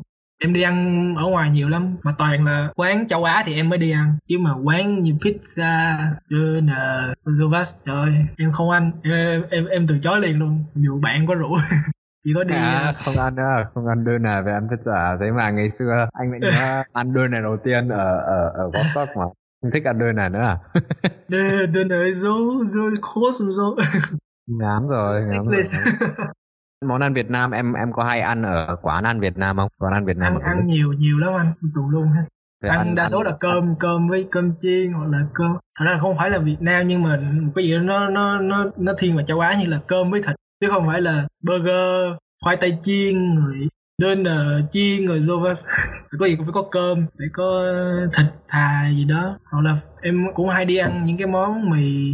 Em 0.44 0.54
đi 0.54 0.62
ăn 0.62 1.16
ở 1.18 1.24
ngoài 1.26 1.50
nhiều 1.50 1.70
lắm 1.70 1.98
mà 2.04 2.16
toàn 2.18 2.46
là 2.46 2.70
quán 2.76 3.08
châu 3.08 3.24
Á 3.24 3.44
thì 3.46 3.56
em 3.56 3.70
mới 3.70 3.80
đi 3.80 3.92
ăn. 3.92 4.18
Chứ 4.30 4.36
mà 4.40 4.54
quán 4.64 5.02
như 5.02 5.12
pizza 5.12 5.98
burger 6.30 6.70
Zovas 7.26 7.82
trời 7.86 7.96
ơi, 7.96 8.12
em 8.38 8.52
không 8.52 8.70
ăn. 8.70 8.92
Em, 9.04 9.44
em 9.50 9.66
em 9.66 9.88
từ 9.88 10.00
chối 10.04 10.22
liền 10.22 10.40
luôn 10.40 10.64
dù 10.76 11.00
bạn 11.02 11.26
có 11.28 11.34
rủ. 11.36 11.56
Chỉ 12.24 12.32
có 12.36 12.44
đi 12.44 12.56
à, 12.56 12.82
ờ, 12.86 12.94
không 12.94 13.18
ăn 13.18 13.36
nữa 13.36 13.44
không 13.74 13.88
ăn 13.88 14.06
đơn 14.06 14.22
nào 14.22 14.44
về 14.44 14.52
ăn 14.52 14.68
pizza. 14.68 15.18
Thế 15.20 15.32
mà 15.32 15.50
ngày 15.52 15.70
xưa 15.70 16.08
anh 16.14 16.32
lại 16.32 16.40
nhớ 16.40 16.84
ăn 16.94 17.14
đơn 17.14 17.32
này 17.32 17.42
đầu 17.42 17.58
tiên 17.64 17.90
ở 17.90 18.18
ở 18.18 18.50
ở 18.54 18.70
Vostok 18.70 19.10
mà 19.18 19.26
thích 19.74 19.84
ăn 19.86 20.00
đơn 20.00 20.16
này 20.16 20.30
nữa 20.30 20.40
à? 20.40 20.58
Đi 21.28 21.84
nơi 21.90 22.14
dấu 22.14 22.66
dấu 22.72 22.90
khó 23.02 23.22
xuống 23.40 23.52
dấu 23.52 23.78
ngán 24.48 24.88
rồi 24.88 25.22
ngán 25.22 25.46
rồi. 25.46 25.64
Món 26.86 27.02
ăn 27.02 27.14
Việt 27.14 27.30
Nam 27.30 27.52
em 27.52 27.74
em 27.74 27.94
có 27.94 28.04
hay 28.04 28.22
ăn 28.22 28.44
ở 28.44 28.76
quán 28.82 29.04
ăn 29.04 29.20
Việt 29.20 29.38
Nam 29.38 29.58
không? 29.58 29.70
Quán 29.78 29.94
ăn 29.94 30.06
Việt 30.06 30.18
Nam 30.18 30.34
ăn 30.34 30.42
ăn 30.42 30.68
nhiều 30.68 30.94
nhiều 30.94 31.18
lắm 31.18 31.34
anh 31.38 31.54
tù 31.76 31.90
luôn 31.90 32.08
hết 32.08 32.24
Thế 32.64 32.70
ăn 32.70 32.96
đa 32.96 33.08
số 33.08 33.24
là 33.24 33.38
cơm 33.40 33.76
cơm 33.80 34.10
với 34.10 34.28
cơm 34.32 34.54
chiên 34.62 34.94
hoặc 34.94 35.08
là 35.12 35.18
cơm. 35.34 35.58
Thật 35.80 35.86
ra 35.86 35.98
không 36.02 36.18
phải 36.18 36.30
là 36.30 36.40
Việt 36.40 36.58
Nam 36.60 36.88
nhưng 36.88 37.04
mà 37.04 37.20
một 37.42 37.52
cái 37.56 37.66
gì 37.66 37.74
đó 37.74 37.80
nó 37.80 38.10
nó 38.10 38.40
nó 38.40 38.66
nó 38.78 38.94
thiên 38.98 39.18
về 39.18 39.24
châu 39.28 39.40
Á 39.40 39.56
như 39.60 39.66
là 39.66 39.80
cơm 39.88 40.12
với 40.12 40.22
thịt. 40.22 40.36
Chứ 40.62 40.68
không 40.72 40.88
phải 40.88 41.02
là 41.02 41.28
burger 41.48 42.18
khoai 42.44 42.58
tây 42.58 42.78
chiên 42.84 43.36
rồi 43.36 43.68
đơn 44.02 44.24
là 44.24 44.60
chiên 44.72 45.08
rồi 45.08 45.20
Zova 45.20 45.56
phải 45.56 46.18
có 46.20 46.26
gì 46.26 46.36
cũng 46.36 46.46
phải 46.46 46.54
có 46.54 46.64
cơm 46.72 47.06
phải 47.18 47.28
có 47.34 47.64
thịt 48.18 48.26
thà 48.48 48.90
gì 48.90 49.06
đó. 49.06 49.38
Hoặc 49.52 49.62
là 49.62 49.78
em 50.02 50.26
cũng 50.34 50.50
hay 50.50 50.66
đi 50.66 50.78
ăn 50.78 51.04
những 51.04 51.18
cái 51.18 51.28
món 51.28 51.70
mì 51.70 52.14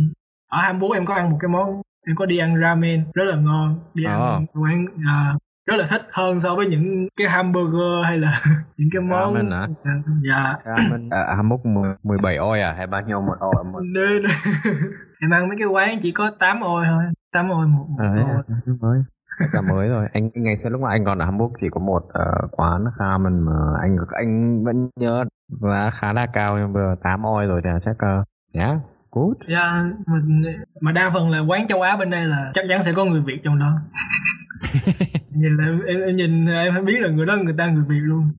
ở 0.52 0.62
Hamburg 0.62 0.93
em 0.93 1.06
có 1.06 1.13
ăn 1.15 1.30
một 1.32 1.38
cái 1.41 1.50
món 1.50 1.82
em 2.08 2.15
có 2.15 2.26
đi 2.26 2.38
ăn 2.38 2.62
ramen 2.62 3.04
rất 3.13 3.23
là 3.23 3.36
ngon. 3.36 3.80
Đi 3.93 4.04
ăn 4.04 4.19
Ờ. 4.21 4.39
quán 4.62 4.86
à, 5.08 5.36
rất 5.67 5.76
là 5.78 5.86
thích 5.89 6.08
hơn 6.12 6.39
so 6.39 6.56
với 6.56 6.65
những 6.65 7.08
cái 7.17 7.28
hamburger 7.28 8.06
hay 8.06 8.17
là 8.17 8.41
những 8.78 8.89
cái 8.93 9.02
món 9.02 9.34
Ramen 9.34 9.52
hả? 9.52 9.67
À, 9.84 9.91
dạ. 10.30 10.56
Ramen. 10.65 11.10
Ở 11.10 11.36
Hamburg 11.36 11.62
10 11.63 11.93
17 12.04 12.36
oi 12.38 12.62
à? 12.62 12.73
Hay 12.78 12.88
bao 12.88 13.02
nhiêu 13.02 13.21
một 13.21 13.36
oi 13.39 13.63
một 13.63 13.80
nên 13.93 14.23
em 15.21 15.30
ăn 15.34 15.47
mấy 15.47 15.58
cái 15.60 15.67
quán 15.67 16.00
chỉ 16.04 16.12
có 16.12 16.32
8 16.39 16.62
ôi 16.62 16.86
thôi. 16.89 17.04
8 17.34 17.50
ôi 17.50 17.67
một, 17.67 17.86
một 17.89 17.97
à, 18.00 18.15
đấy 18.82 19.04
ôi 19.39 19.47
à, 19.54 19.62
mới 19.62 19.63
cả 19.67 19.73
mới 19.73 19.88
rồi. 19.88 20.08
Anh 20.13 20.30
ngày 20.34 20.58
xưa 20.63 20.69
lúc 20.69 20.82
mà 20.82 20.89
anh 20.89 21.06
còn 21.06 21.19
ở 21.19 21.26
Hamburg 21.26 21.54
chỉ 21.62 21.67
có 21.71 21.80
một 21.80 22.04
ờ, 22.13 22.47
quán 22.52 22.86
ramen 23.00 23.39
mà 23.39 23.54
anh 23.82 23.97
anh 24.12 24.63
vẫn 24.63 24.89
nhớ 24.95 25.26
giá 25.50 25.91
khá 26.00 26.13
là 26.13 26.28
cao 26.34 26.58
nhưng 26.58 26.73
giờ 26.73 26.95
8 27.04 27.23
oi 27.23 27.47
rồi 27.47 27.62
thì 27.63 27.69
chắc 27.82 27.91
uh, 27.91 28.28
yeah 28.54 28.78
good. 29.12 29.38
Dạ 29.47 29.84
mình 30.08 30.43
mà 30.82 30.91
đa 30.91 31.10
phần 31.13 31.30
là 31.30 31.39
quán 31.39 31.67
châu 31.67 31.82
Á 31.82 31.95
bên 31.97 32.10
đây 32.10 32.26
là 32.26 32.52
chắc 32.54 32.65
chắn 32.69 32.84
sẽ 32.84 32.91
có 32.95 33.06
người 33.06 33.21
Việt 33.21 33.39
trong 33.43 33.60
đó. 33.60 33.71
Nhìn 35.32 35.58
là 35.58 35.65
em, 35.65 35.82
em, 35.88 36.02
em 36.02 36.15
nhìn 36.15 36.47
em 36.47 36.73
phải 36.73 36.82
biết 36.82 37.00
là 37.00 37.10
người 37.10 37.26
đó 37.26 37.38
người 37.43 37.56
ta 37.58 37.67
người 37.67 37.84
Việt 37.88 38.02
luôn. 38.02 38.32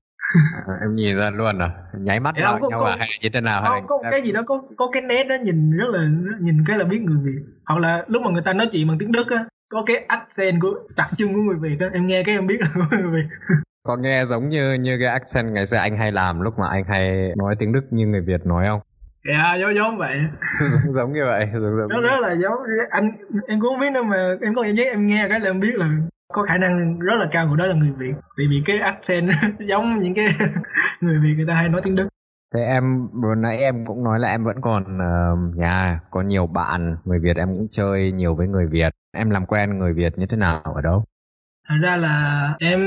À, 0.67 0.73
em 0.81 0.95
nhìn 0.95 1.17
ra 1.17 1.29
luôn 1.29 1.59
à? 1.59 1.69
Nháy 1.99 2.19
mắt 2.19 2.35
Dạ, 2.37 2.51
vào 2.51 2.69
nhau 2.69 2.83
à? 2.83 2.95
Hay 2.99 3.07
là 3.07 3.15
như 3.21 3.29
thế 3.33 3.41
nào? 3.41 3.61
Hay 3.61 3.71
không 3.71 3.85
có 3.87 3.99
cái 4.11 4.21
gì 4.21 4.31
đó 4.31 4.41
có 4.45 4.61
có 4.77 4.89
cái 4.91 5.01
nét 5.01 5.23
đó 5.23 5.35
nhìn 5.43 5.71
rất 5.71 5.85
là 5.89 6.07
nhìn 6.39 6.63
cái 6.67 6.77
là 6.77 6.85
biết 6.85 7.01
người 7.01 7.17
Việt. 7.23 7.39
Hoặc 7.65 7.79
là 7.79 8.03
lúc 8.07 8.21
mà 8.23 8.31
người 8.31 8.41
ta 8.41 8.53
nói 8.53 8.67
chuyện 8.71 8.87
bằng 8.87 8.97
tiếng 8.97 9.11
Đức 9.11 9.29
á 9.29 9.45
có 9.69 9.83
cái 9.85 10.05
accent 10.07 10.61
của 10.61 10.73
đặc 10.97 11.07
trưng 11.17 11.33
của 11.33 11.41
người 11.41 11.57
Việt 11.59 11.77
á 11.79 11.89
em 11.93 12.07
nghe 12.07 12.23
cái 12.23 12.35
em 12.35 12.47
biết 12.47 12.57
là 12.59 12.67
của 12.73 12.97
người 12.97 13.11
Việt. 13.21 13.35
Có 13.83 13.97
nghe 13.97 14.25
giống 14.25 14.49
như 14.49 14.73
như 14.73 14.97
cái 14.99 15.07
accent 15.07 15.51
ngày 15.51 15.65
xưa 15.65 15.77
anh 15.77 15.97
hay 15.97 16.11
làm 16.11 16.41
lúc 16.41 16.59
mà 16.59 16.69
anh 16.69 16.83
hay 16.87 17.33
nói 17.37 17.55
tiếng 17.59 17.73
Đức 17.73 17.81
như 17.91 18.07
người 18.07 18.21
Việt 18.21 18.45
nói 18.45 18.65
không? 18.67 18.79
Dạ 19.27 19.55
giống 19.55 19.75
giống 19.75 19.97
vậy. 19.97 20.17
Giống, 20.59 20.93
giống 20.93 21.13
như 21.13 21.19
vậy 21.25 21.47
giống 21.53 21.77
giống 21.77 21.89
nó 21.89 22.01
rất 22.01 22.19
là 22.21 22.35
giống 22.43 22.57
anh 22.89 23.11
em 23.47 23.59
cũng 23.59 23.69
không 23.69 23.79
biết 23.79 23.93
đâu 23.93 24.03
mà 24.03 24.35
em 24.41 24.55
có 24.55 24.63
cảm 24.63 24.75
giác 24.75 24.87
em 24.87 25.07
nghe 25.07 25.27
cái 25.29 25.39
là 25.39 25.49
em 25.49 25.59
biết 25.59 25.75
là 25.75 25.87
có 26.33 26.43
khả 26.43 26.57
năng 26.57 26.99
rất 26.99 27.15
là 27.19 27.27
cao 27.31 27.47
của 27.49 27.55
đó 27.55 27.65
là 27.65 27.75
người 27.75 27.91
Việt. 27.97 28.13
Vì 28.37 28.47
vì 28.49 28.63
cái 28.65 28.79
accent 28.79 29.29
giống 29.59 29.99
những 29.99 30.13
cái 30.15 30.25
người 31.01 31.19
Việt 31.23 31.33
người 31.37 31.47
ta 31.47 31.53
hay 31.53 31.69
nói 31.69 31.81
tiếng 31.83 31.95
Đức 31.95 32.07
Thế 32.53 32.61
em 32.61 33.07
vừa 33.21 33.35
nãy 33.35 33.57
em 33.57 33.85
cũng 33.85 34.03
nói 34.03 34.19
là 34.19 34.27
em 34.27 34.43
vẫn 34.43 34.61
còn 34.61 34.83
uh, 34.83 35.55
nhà 35.55 35.99
có 36.11 36.21
nhiều 36.21 36.47
bạn 36.47 36.97
người 37.05 37.19
Việt 37.19 37.35
em 37.37 37.47
cũng 37.47 37.67
chơi 37.71 38.11
nhiều 38.11 38.35
với 38.35 38.47
người 38.47 38.67
Việt. 38.67 38.89
Em 39.11 39.29
làm 39.29 39.45
quen 39.45 39.77
người 39.77 39.93
Việt 39.93 40.17
như 40.17 40.25
thế 40.29 40.37
nào 40.37 40.61
ở 40.75 40.81
đâu? 40.81 41.03
thật 41.69 41.75
ra 41.81 41.97
là 41.97 42.55
em 42.59 42.79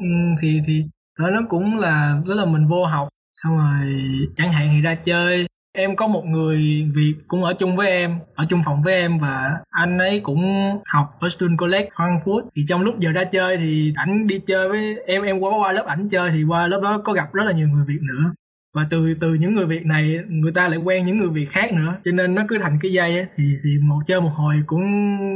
ừ, 0.00 0.06
thì 0.40 0.60
thì 0.66 0.84
nó 1.18 1.30
nó 1.30 1.40
cũng 1.48 1.78
là 1.78 2.20
tức 2.26 2.34
là 2.34 2.44
mình 2.44 2.66
vô 2.68 2.84
học 2.84 3.08
xong 3.34 3.58
rồi 3.58 4.02
chẳng 4.36 4.52
hạn 4.52 4.68
thì 4.72 4.80
ra 4.80 4.94
chơi 4.94 5.46
em 5.72 5.96
có 5.96 6.06
một 6.06 6.24
người 6.24 6.90
Việt 6.94 7.14
cũng 7.28 7.44
ở 7.44 7.54
chung 7.58 7.76
với 7.76 7.88
em 7.88 8.18
ở 8.34 8.44
chung 8.48 8.62
phòng 8.64 8.82
với 8.82 8.94
em 8.94 9.18
và 9.18 9.50
anh 9.70 9.98
ấy 9.98 10.20
cũng 10.20 10.42
học 10.86 11.16
ở 11.20 11.28
Student 11.28 11.58
College 11.58 11.88
Frankfurt 11.96 12.42
thì 12.56 12.62
trong 12.68 12.82
lúc 12.82 12.98
giờ 12.98 13.12
ra 13.12 13.24
chơi 13.24 13.56
thì 13.56 13.92
ảnh 13.96 14.26
đi 14.26 14.38
chơi 14.46 14.68
với 14.68 14.96
em 15.06 15.22
em 15.22 15.38
qua 15.38 15.58
qua 15.58 15.72
lớp 15.72 15.86
ảnh 15.86 16.08
chơi 16.08 16.30
thì 16.30 16.44
qua 16.44 16.66
lớp 16.66 16.80
đó 16.82 17.00
có 17.04 17.12
gặp 17.12 17.32
rất 17.32 17.44
là 17.44 17.52
nhiều 17.52 17.68
người 17.68 17.84
Việt 17.88 18.00
nữa 18.02 18.32
và 18.74 18.86
từ 18.90 19.14
từ 19.20 19.34
những 19.34 19.54
người 19.54 19.66
Việt 19.66 19.86
này 19.86 20.18
người 20.28 20.52
ta 20.52 20.68
lại 20.68 20.78
quen 20.78 21.04
những 21.04 21.18
người 21.18 21.28
Việt 21.28 21.46
khác 21.50 21.72
nữa. 21.72 21.94
Cho 22.04 22.12
nên 22.12 22.34
nó 22.34 22.42
cứ 22.48 22.58
thành 22.62 22.78
cái 22.82 22.92
dây 22.92 23.18
á 23.18 23.26
thì 23.36 23.44
thì 23.64 23.70
một 23.82 23.98
chơi 24.06 24.20
một 24.20 24.30
hồi 24.34 24.54
cũng 24.66 24.82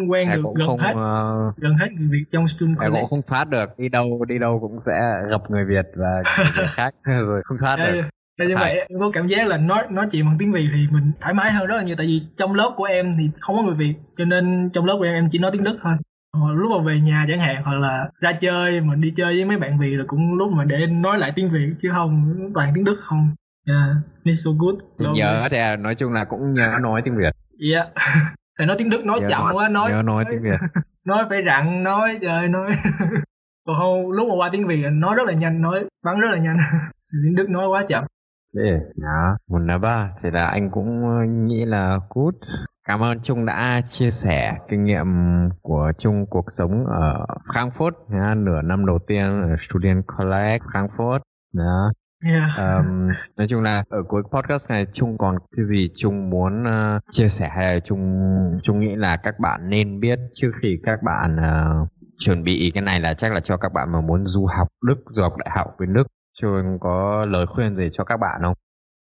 quen 0.08 0.28
Em 0.28 0.36
được 0.36 0.42
cũng 0.44 0.54
gần 0.54 0.66
không 0.66 0.78
hết. 0.80 0.92
ờ, 0.94 1.52
gần 1.56 1.74
hết 1.74 1.86
người 1.98 2.08
Việt 2.12 2.24
trong 2.32 2.46
Student 2.46 2.78
em 2.80 2.90
College 2.90 3.00
cũng 3.00 3.10
không 3.10 3.22
thoát 3.26 3.48
được. 3.48 3.78
Đi 3.78 3.88
đâu 3.88 4.24
đi 4.28 4.38
đâu 4.38 4.58
cũng 4.60 4.80
sẽ 4.86 4.92
gặp 5.30 5.40
người 5.50 5.64
Việt 5.64 5.86
và 5.96 6.22
người 6.38 6.46
Việt 6.58 6.70
khác 6.74 6.94
rồi 7.28 7.40
không 7.44 7.58
thoát 7.60 7.76
được. 7.76 8.02
đây 8.38 8.48
như 8.48 8.54
Phải. 8.56 8.74
vậy 8.74 8.86
em 8.88 9.00
có 9.00 9.10
cảm 9.12 9.26
giác 9.26 9.46
là 9.48 9.56
nói 9.56 9.84
nói 9.90 10.06
chuyện 10.10 10.24
bằng 10.24 10.36
tiếng 10.38 10.52
Việt 10.52 10.66
thì 10.72 10.78
mình 10.90 11.12
thoải 11.20 11.34
mái 11.34 11.52
hơn 11.52 11.66
rất 11.66 11.76
là 11.76 11.82
nhiều. 11.82 11.96
Tại 11.98 12.06
vì 12.06 12.22
trong 12.36 12.54
lớp 12.54 12.72
của 12.76 12.84
em 12.84 13.14
thì 13.18 13.30
không 13.40 13.56
có 13.56 13.62
người 13.62 13.74
Việt 13.74 13.94
cho 14.16 14.24
nên 14.24 14.70
trong 14.72 14.84
lớp 14.84 14.96
của 14.98 15.04
em 15.04 15.14
em 15.14 15.28
chỉ 15.32 15.38
nói 15.38 15.50
tiếng 15.52 15.64
Đức 15.64 15.78
thôi 15.82 15.92
hoặc 16.40 16.52
lúc 16.52 16.70
mà 16.70 16.84
về 16.86 17.00
nhà 17.00 17.26
chẳng 17.28 17.40
hạn 17.40 17.62
hoặc 17.64 17.74
là 17.74 18.08
ra 18.20 18.32
chơi 18.40 18.80
mà 18.80 18.94
đi 18.94 19.12
chơi 19.16 19.34
với 19.34 19.44
mấy 19.44 19.58
bạn 19.58 19.78
Việt 19.78 19.96
là 19.96 20.04
cũng 20.06 20.34
lúc 20.34 20.52
mà 20.52 20.64
để 20.64 20.86
nói 20.86 21.18
lại 21.18 21.32
tiếng 21.36 21.50
Việt 21.50 21.74
chứ 21.82 21.90
không 21.94 22.36
toàn 22.54 22.72
tiếng 22.74 22.84
Đức 22.84 22.96
không 23.00 23.34
yeah 23.68 23.88
it's 24.24 24.34
so 24.34 24.50
good 24.58 24.74
Thì 24.98 25.06
nhớ 25.14 25.38
it. 25.42 25.52
thì 25.52 25.58
nói 25.78 25.94
chung 25.94 26.12
là 26.12 26.24
cũng 26.24 26.54
nhớ 26.54 26.78
nói 26.82 27.02
tiếng 27.04 27.16
Việt. 27.16 27.30
yeah 27.72 27.88
tại 28.58 28.66
nói 28.66 28.76
tiếng 28.78 28.90
đức 28.90 29.04
nói 29.04 29.20
nhớ 29.20 29.26
chậm 29.30 29.40
nói, 29.40 29.54
quá 29.54 29.68
nói 29.68 29.90
nhớ 29.90 30.02
nói 30.02 30.24
tiếng 30.30 30.42
việt 30.42 30.60
nói 31.04 31.24
phải 31.28 31.42
rặn 31.46 31.82
nói 31.82 32.18
trời 32.22 32.48
nói 32.48 32.70
còn 33.66 33.76
không 33.78 34.10
lúc 34.10 34.28
mà 34.28 34.34
qua 34.34 34.48
tiếng 34.52 34.66
việt 34.66 34.86
nói 34.92 35.14
rất 35.16 35.22
là 35.26 35.32
nhanh 35.32 35.62
nói 35.62 35.84
bắn 36.04 36.20
rất 36.20 36.28
là 36.32 36.38
nhanh 36.38 36.56
tiếng 37.24 37.34
đức 37.34 37.50
nói 37.50 37.68
quá 37.68 37.84
chậm 37.88 38.04
Thế, 38.56 38.80
đó, 38.96 39.36
wunderbar. 39.48 40.08
Thế 40.22 40.30
là 40.30 40.46
anh 40.46 40.70
cũng 40.70 41.02
nghĩ 41.46 41.64
là 41.64 41.98
good. 42.14 42.34
Cảm 42.88 43.00
ơn 43.00 43.20
Trung 43.20 43.46
đã 43.46 43.80
chia 43.88 44.10
sẻ 44.10 44.56
kinh 44.68 44.84
nghiệm 44.84 45.06
của 45.62 45.92
Trung 45.98 46.26
cuộc 46.30 46.44
sống 46.48 46.86
ở 46.86 47.26
Frankfurt, 47.54 47.90
nhá, 48.08 48.34
nửa 48.34 48.62
năm 48.62 48.86
đầu 48.86 48.98
tiên 49.06 49.42
ở 49.42 49.56
Student 49.58 50.04
College 50.06 50.58
Frankfurt. 50.58 51.18
Đó. 51.54 51.92
yeah. 52.24 52.58
Um, 52.58 53.08
nói 53.36 53.46
chung 53.48 53.62
là 53.62 53.84
ở 53.88 54.02
cuối 54.08 54.22
podcast 54.32 54.70
này 54.70 54.86
Trung 54.92 55.18
còn 55.18 55.38
cái 55.56 55.64
gì 55.64 55.90
Trung 55.96 56.30
muốn 56.30 56.62
uh, 56.62 57.02
chia 57.10 57.28
sẻ 57.28 57.48
hay 57.48 57.74
là 57.74 57.80
Trung 57.80 58.22
Trung 58.62 58.80
nghĩ 58.80 58.96
là 58.96 59.16
các 59.16 59.38
bạn 59.38 59.70
nên 59.70 60.00
biết 60.00 60.18
trước 60.34 60.50
khi 60.62 60.78
các 60.84 60.98
bạn 61.02 61.36
uh, 61.36 61.88
chuẩn 62.18 62.44
bị 62.44 62.70
cái 62.74 62.82
này 62.82 63.00
là 63.00 63.14
chắc 63.14 63.32
là 63.32 63.40
cho 63.40 63.56
các 63.56 63.72
bạn 63.72 63.92
mà 63.92 64.00
muốn 64.00 64.24
du 64.24 64.46
học 64.46 64.68
Đức, 64.86 64.96
du 65.10 65.22
học 65.22 65.36
đại 65.36 65.50
học 65.56 65.66
bên 65.78 65.92
Đức. 65.92 66.06
Trung 66.40 66.78
có 66.80 67.24
lời 67.24 67.46
khuyên 67.46 67.76
gì 67.76 67.88
cho 67.92 68.04
các 68.04 68.16
bạn 68.16 68.40
không? 68.42 68.54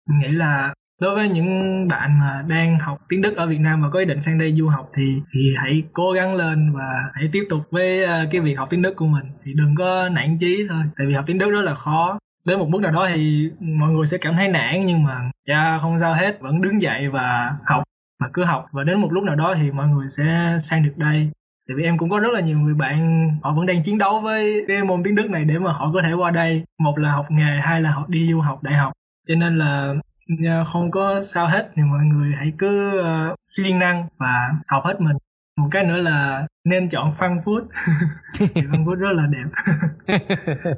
Mình 0.08 0.18
nghĩ 0.18 0.28
là 0.28 0.74
đối 1.00 1.14
với 1.14 1.28
những 1.28 1.88
bạn 1.88 2.20
mà 2.20 2.44
đang 2.48 2.78
học 2.78 2.98
tiếng 3.08 3.22
Đức 3.22 3.36
ở 3.36 3.46
Việt 3.46 3.60
Nam 3.60 3.82
và 3.82 3.88
có 3.92 3.98
ý 3.98 4.04
định 4.04 4.22
sang 4.22 4.38
đây 4.38 4.54
du 4.54 4.68
học 4.68 4.90
thì 4.94 5.02
thì 5.34 5.40
hãy 5.56 5.82
cố 5.92 6.12
gắng 6.12 6.34
lên 6.34 6.72
và 6.72 7.10
hãy 7.14 7.28
tiếp 7.32 7.46
tục 7.50 7.60
với 7.70 8.04
ờ, 8.04 8.26
cái 8.30 8.40
việc 8.40 8.54
học 8.54 8.68
tiếng 8.70 8.82
Đức 8.82 8.96
của 8.96 9.06
mình. 9.06 9.24
Thì 9.44 9.52
đừng 9.54 9.74
có 9.78 10.08
nản 10.08 10.38
chí 10.40 10.66
thôi, 10.68 10.82
tại 10.96 11.06
vì 11.06 11.14
học 11.14 11.24
tiếng 11.26 11.38
Đức 11.38 11.50
rất 11.50 11.62
là 11.62 11.74
khó. 11.74 12.18
Đến 12.44 12.58
một 12.58 12.68
mức 12.68 12.80
nào 12.80 12.92
đó 12.92 13.06
thì 13.14 13.50
mọi 13.60 13.90
người 13.90 14.06
sẽ 14.06 14.18
cảm 14.18 14.34
thấy 14.36 14.48
nản, 14.48 14.86
nhưng 14.86 15.02
mà 15.02 15.30
cha 15.46 15.78
không 15.78 16.00
sao 16.00 16.14
hết, 16.14 16.40
vẫn 16.40 16.62
đứng 16.62 16.82
dậy 16.82 17.08
và 17.08 17.56
học, 17.64 17.82
mà 18.20 18.28
cứ 18.32 18.44
học. 18.44 18.66
Và 18.72 18.84
đến 18.84 19.00
một 19.00 19.12
lúc 19.12 19.24
nào 19.24 19.36
đó 19.36 19.54
thì 19.54 19.70
mọi 19.70 19.88
người 19.88 20.08
sẽ 20.08 20.56
sang 20.62 20.82
được 20.82 20.96
đây. 20.96 21.30
Tại 21.68 21.74
vì 21.76 21.84
em 21.84 21.98
cũng 21.98 22.10
có 22.10 22.20
rất 22.20 22.32
là 22.32 22.40
nhiều 22.40 22.58
người 22.58 22.74
bạn, 22.74 23.28
họ 23.42 23.52
vẫn 23.52 23.66
đang 23.66 23.82
chiến 23.82 23.98
đấu 23.98 24.20
với 24.20 24.64
cái 24.68 24.84
môn 24.84 25.02
tiếng 25.02 25.14
Đức 25.14 25.30
này 25.30 25.44
để 25.44 25.58
mà 25.58 25.72
họ 25.72 25.90
có 25.94 26.02
thể 26.02 26.12
qua 26.12 26.30
đây. 26.30 26.64
Một 26.78 26.98
là 26.98 27.10
học 27.12 27.26
nghề, 27.30 27.60
hai 27.62 27.80
là 27.80 27.90
họ 27.90 28.04
đi 28.08 28.30
du 28.30 28.40
học 28.40 28.62
đại 28.62 28.74
học. 28.74 28.92
Cho 29.28 29.34
nên 29.34 29.58
là 29.58 29.94
không 30.72 30.90
có 30.90 31.22
sao 31.22 31.46
hết 31.46 31.70
thì 31.74 31.82
mọi 31.82 32.04
người 32.04 32.32
hãy 32.36 32.52
cứ 32.58 33.00
uh, 33.00 33.34
siêng 33.48 33.78
năng 33.78 34.08
và 34.16 34.50
học 34.66 34.82
hết 34.84 35.00
mình 35.00 35.16
một 35.56 35.68
cái 35.70 35.84
nữa 35.84 36.00
là 36.00 36.46
nên 36.64 36.88
chọn 36.88 37.14
Frankfurt 37.18 37.64
thì 38.38 38.46
Frankfurt 38.62 38.94
rất 38.94 39.12
là 39.12 39.26
đẹp 39.26 39.48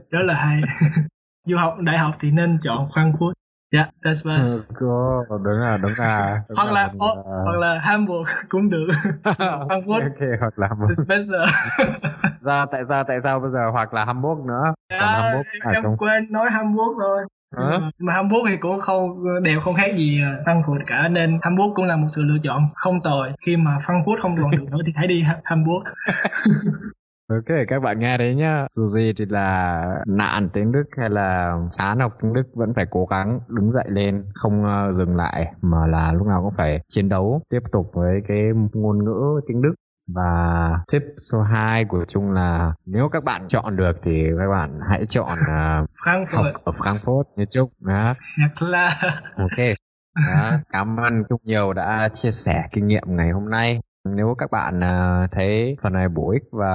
rất 0.10 0.22
là 0.22 0.34
hay 0.34 0.62
du 1.46 1.56
học 1.56 1.76
đại 1.80 1.98
học 1.98 2.14
thì 2.20 2.30
nên 2.30 2.58
chọn 2.62 2.88
Frankfurt 2.88 3.32
Yeah, 3.74 3.88
that's 4.02 4.22
best. 4.24 4.68
Có, 4.74 5.24
đúng 5.28 5.60
là 5.60 5.76
đúng 5.76 5.92
là 5.98 6.42
đúng 6.48 6.56
hoặc 6.56 6.72
là 6.72 6.88
mình, 6.88 6.98
ô, 6.98 7.20
uh, 7.20 7.26
hoặc 7.44 7.56
là 7.58 7.80
Hamburg 7.82 8.28
cũng 8.48 8.70
được. 8.70 8.88
Frankfurt 9.24 10.02
ok 10.02 10.40
hoặc 10.40 10.58
là 10.58 10.68
Hamburg. 10.68 11.08
better. 11.08 11.48
ra 12.40 12.66
tại 12.66 12.82
sao 12.88 13.04
tại 13.04 13.20
sao 13.22 13.40
bây 13.40 13.48
giờ 13.48 13.70
hoặc 13.72 13.94
là 13.94 14.04
Hamburg 14.04 14.46
nữa 14.46 14.74
còn 14.90 15.08
À, 15.08 15.22
Hamburg 15.22 15.46
à, 15.60 15.70
em 15.70 15.96
quên 15.96 16.32
nói 16.32 16.50
Hamburg 16.50 16.98
rồi. 16.98 17.26
Hả? 17.56 17.78
Mà- 17.78 17.90
Mà 17.98 18.12
Hamburg 18.12 18.46
thì 18.48 18.56
cũng 18.56 18.80
không 18.80 19.24
đều 19.42 19.60
không 19.60 19.74
khác 19.74 19.90
gì 19.96 20.20
Frankfurt 20.46 20.78
cả 20.86 21.08
nên 21.08 21.38
Hamburg 21.42 21.74
cũng 21.74 21.84
là 21.84 21.96
một 21.96 22.08
sự 22.14 22.22
lựa 22.22 22.38
chọn 22.42 22.62
không 22.74 23.00
tồi. 23.00 23.28
Khi 23.46 23.56
mà 23.56 23.78
Frankfurt 23.86 24.16
không 24.22 24.36
còn 24.42 24.50
được 24.50 24.64
nữa 24.70 24.78
thì 24.86 24.92
hãy 24.96 25.06
đi 25.06 25.22
Ha- 25.22 25.40
Hamburg. 25.44 25.82
Ok, 27.30 27.56
các 27.68 27.82
bạn 27.82 27.98
nghe 27.98 28.18
đấy 28.18 28.34
nhá. 28.34 28.66
Dù 28.70 28.86
gì 28.86 29.12
thì 29.18 29.24
là 29.24 29.84
nạn 30.06 30.48
tiếng 30.52 30.72
Đức 30.72 30.84
hay 30.98 31.10
là 31.10 31.56
chán 31.78 31.98
học 32.00 32.12
tiếng 32.22 32.32
Đức 32.32 32.42
vẫn 32.54 32.72
phải 32.74 32.86
cố 32.90 33.06
gắng 33.06 33.40
đứng 33.48 33.72
dậy 33.72 33.84
lên, 33.88 34.24
không 34.34 34.64
ờ, 34.64 34.92
dừng 34.92 35.16
lại 35.16 35.52
mà 35.62 35.86
là 35.86 36.12
lúc 36.12 36.26
nào 36.26 36.42
cũng 36.42 36.54
phải 36.56 36.80
chiến 36.88 37.08
đấu 37.08 37.42
tiếp 37.50 37.60
tục 37.72 37.90
với 37.94 38.20
cái 38.28 38.38
ngôn 38.72 39.04
ngữ 39.04 39.40
tiếng 39.48 39.62
Đức. 39.62 39.74
Và 40.08 40.70
tip 40.92 41.02
số 41.30 41.42
2 41.42 41.84
của 41.84 42.04
Trung 42.08 42.32
là 42.32 42.72
nếu 42.86 43.08
các 43.12 43.24
bạn 43.24 43.48
chọn 43.48 43.76
được 43.76 43.92
thì 44.02 44.24
các 44.38 44.48
bạn 44.50 44.80
hãy 44.90 45.06
chọn 45.08 45.38
học 45.48 45.86
Frankfurt. 46.04 46.52
ở 46.64 46.72
Frankfurt 46.72 47.24
như 47.36 47.44
Trung. 47.50 47.70
Đó. 47.80 48.14
Là 48.60 48.90
Ok. 49.36 49.58
Đó. 50.16 50.50
Cảm 50.70 50.96
ơn 51.00 51.22
Trung 51.28 51.40
nhiều 51.44 51.72
đã 51.72 52.08
chia 52.14 52.30
sẻ 52.30 52.62
kinh 52.72 52.86
nghiệm 52.86 53.04
ngày 53.06 53.30
hôm 53.30 53.50
nay. 53.50 53.80
Nếu 54.04 54.34
các 54.38 54.50
bạn 54.50 54.84
à, 54.84 55.28
thấy 55.32 55.76
phần 55.82 55.92
này 55.92 56.08
bổ 56.08 56.30
ích 56.30 56.42
và 56.52 56.68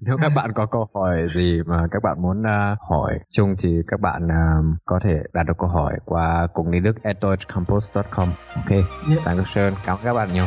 nếu 0.00 0.16
các 0.22 0.32
bạn 0.36 0.52
có 0.54 0.66
câu 0.66 0.88
hỏi 0.94 1.26
gì 1.30 1.60
mà 1.66 1.86
các 1.90 2.02
bạn 2.02 2.22
muốn 2.22 2.46
à, 2.46 2.76
hỏi 2.90 3.18
Trung 3.30 3.54
thì 3.62 3.78
các 3.86 4.00
bạn 4.00 4.28
à, 4.30 4.54
có 4.84 5.00
thể 5.04 5.22
đặt 5.32 5.42
được 5.42 5.54
câu 5.58 5.68
hỏi 5.68 5.98
qua 6.04 6.46
cùng 6.54 6.70
đi 6.70 6.80
đức 6.80 6.96
com 7.50 7.64
Ok, 8.56 8.70
Yeah. 8.70 9.26
Dankeschön. 9.26 9.72
Cảm 9.86 9.96
ơn 9.96 10.04
các 10.04 10.14
bạn 10.14 10.28
nhiều. 10.32 10.44